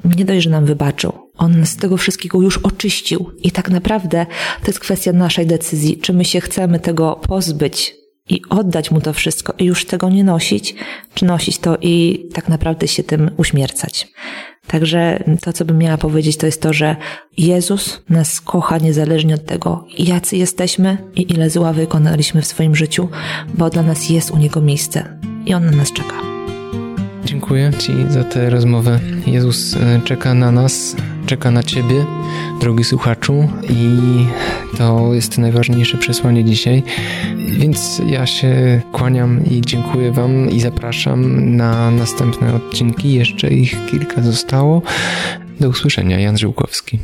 nie 0.05 0.25
dość, 0.25 0.45
że 0.45 0.51
nam 0.51 0.67
wybaczył. 0.67 1.13
On 1.37 1.67
z 1.67 1.77
tego 1.77 1.97
wszystkiego 1.97 2.43
już 2.43 2.59
oczyścił. 2.59 3.31
I 3.43 3.51
tak 3.51 3.71
naprawdę 3.71 4.27
to 4.61 4.67
jest 4.67 4.81
kwestia 4.81 5.13
naszej 5.13 5.47
decyzji, 5.47 5.99
czy 5.99 6.13
my 6.13 6.25
się 6.25 6.41
chcemy 6.41 6.81
tego 6.81 7.21
pozbyć 7.29 7.95
i 8.29 8.43
oddać 8.51 8.91
mu 8.91 9.01
to 9.01 9.13
wszystko 9.13 9.55
i 9.59 9.65
już 9.65 9.85
tego 9.85 10.09
nie 10.09 10.25
nosić, 10.25 10.75
czy 11.15 11.25
nosić 11.25 11.59
to 11.59 11.77
i 11.81 12.27
tak 12.35 12.49
naprawdę 12.49 12.89
się 12.89 13.03
tym 13.03 13.31
uśmiercać. 13.37 14.09
Także 14.71 15.25
to, 15.41 15.53
co 15.53 15.65
bym 15.65 15.79
miała 15.79 15.99
powiedzieć, 15.99 16.37
to 16.37 16.47
jest 16.47 16.63
to, 16.63 16.73
że 16.73 16.97
Jezus 17.37 18.03
nas 18.09 18.41
kocha 18.41 18.79
niezależnie 18.79 19.35
od 19.35 19.45
tego, 19.45 19.85
jacy 19.99 20.37
jesteśmy 20.37 20.99
i 21.15 21.33
ile 21.33 21.51
zła 21.51 21.73
wykonaliśmy 21.73 22.43
w 22.43 22.47
swoim 22.47 22.77
życiu, 22.77 23.09
bo 23.55 23.71
dla 23.71 23.83
nas 23.83 24.11
jest 24.11 24.31
u 24.31 24.37
Niego 24.37 24.61
miejsce 24.61 25.19
i 25.47 25.55
On 25.55 25.65
na 25.65 25.73
nas 25.73 25.93
czeka. 25.93 26.40
Dziękuję 27.41 27.71
Ci 27.79 27.93
za 28.09 28.25
tę 28.25 28.51
rozmowę. 28.51 29.01
Jezus 29.27 29.77
e, 29.77 30.01
czeka 30.05 30.35
na 30.35 30.51
nas, 30.51 30.97
czeka 31.27 31.51
na 31.51 31.63
Ciebie, 31.63 32.07
drogi 32.61 32.85
słuchaczu, 32.85 33.49
i 33.71 33.99
to 34.79 35.15
jest 35.15 35.39
najważniejsze 35.39 35.99
przesłanie 35.99 36.45
dzisiaj. 36.45 36.83
Więc 37.37 38.03
ja 38.07 38.27
się 38.27 38.83
kłaniam 38.93 39.45
i 39.51 39.61
dziękuję 39.61 40.13
Wam 40.13 40.51
i 40.51 40.61
zapraszam 40.61 41.51
na 41.57 41.91
następne 41.91 42.55
odcinki. 42.55 43.13
Jeszcze 43.13 43.49
ich 43.49 43.87
kilka 43.91 44.23
zostało. 44.23 44.83
Do 45.61 45.69
usłyszenia, 45.69 46.21
Jan 46.21 46.39
Żyłkowski. 46.39 46.99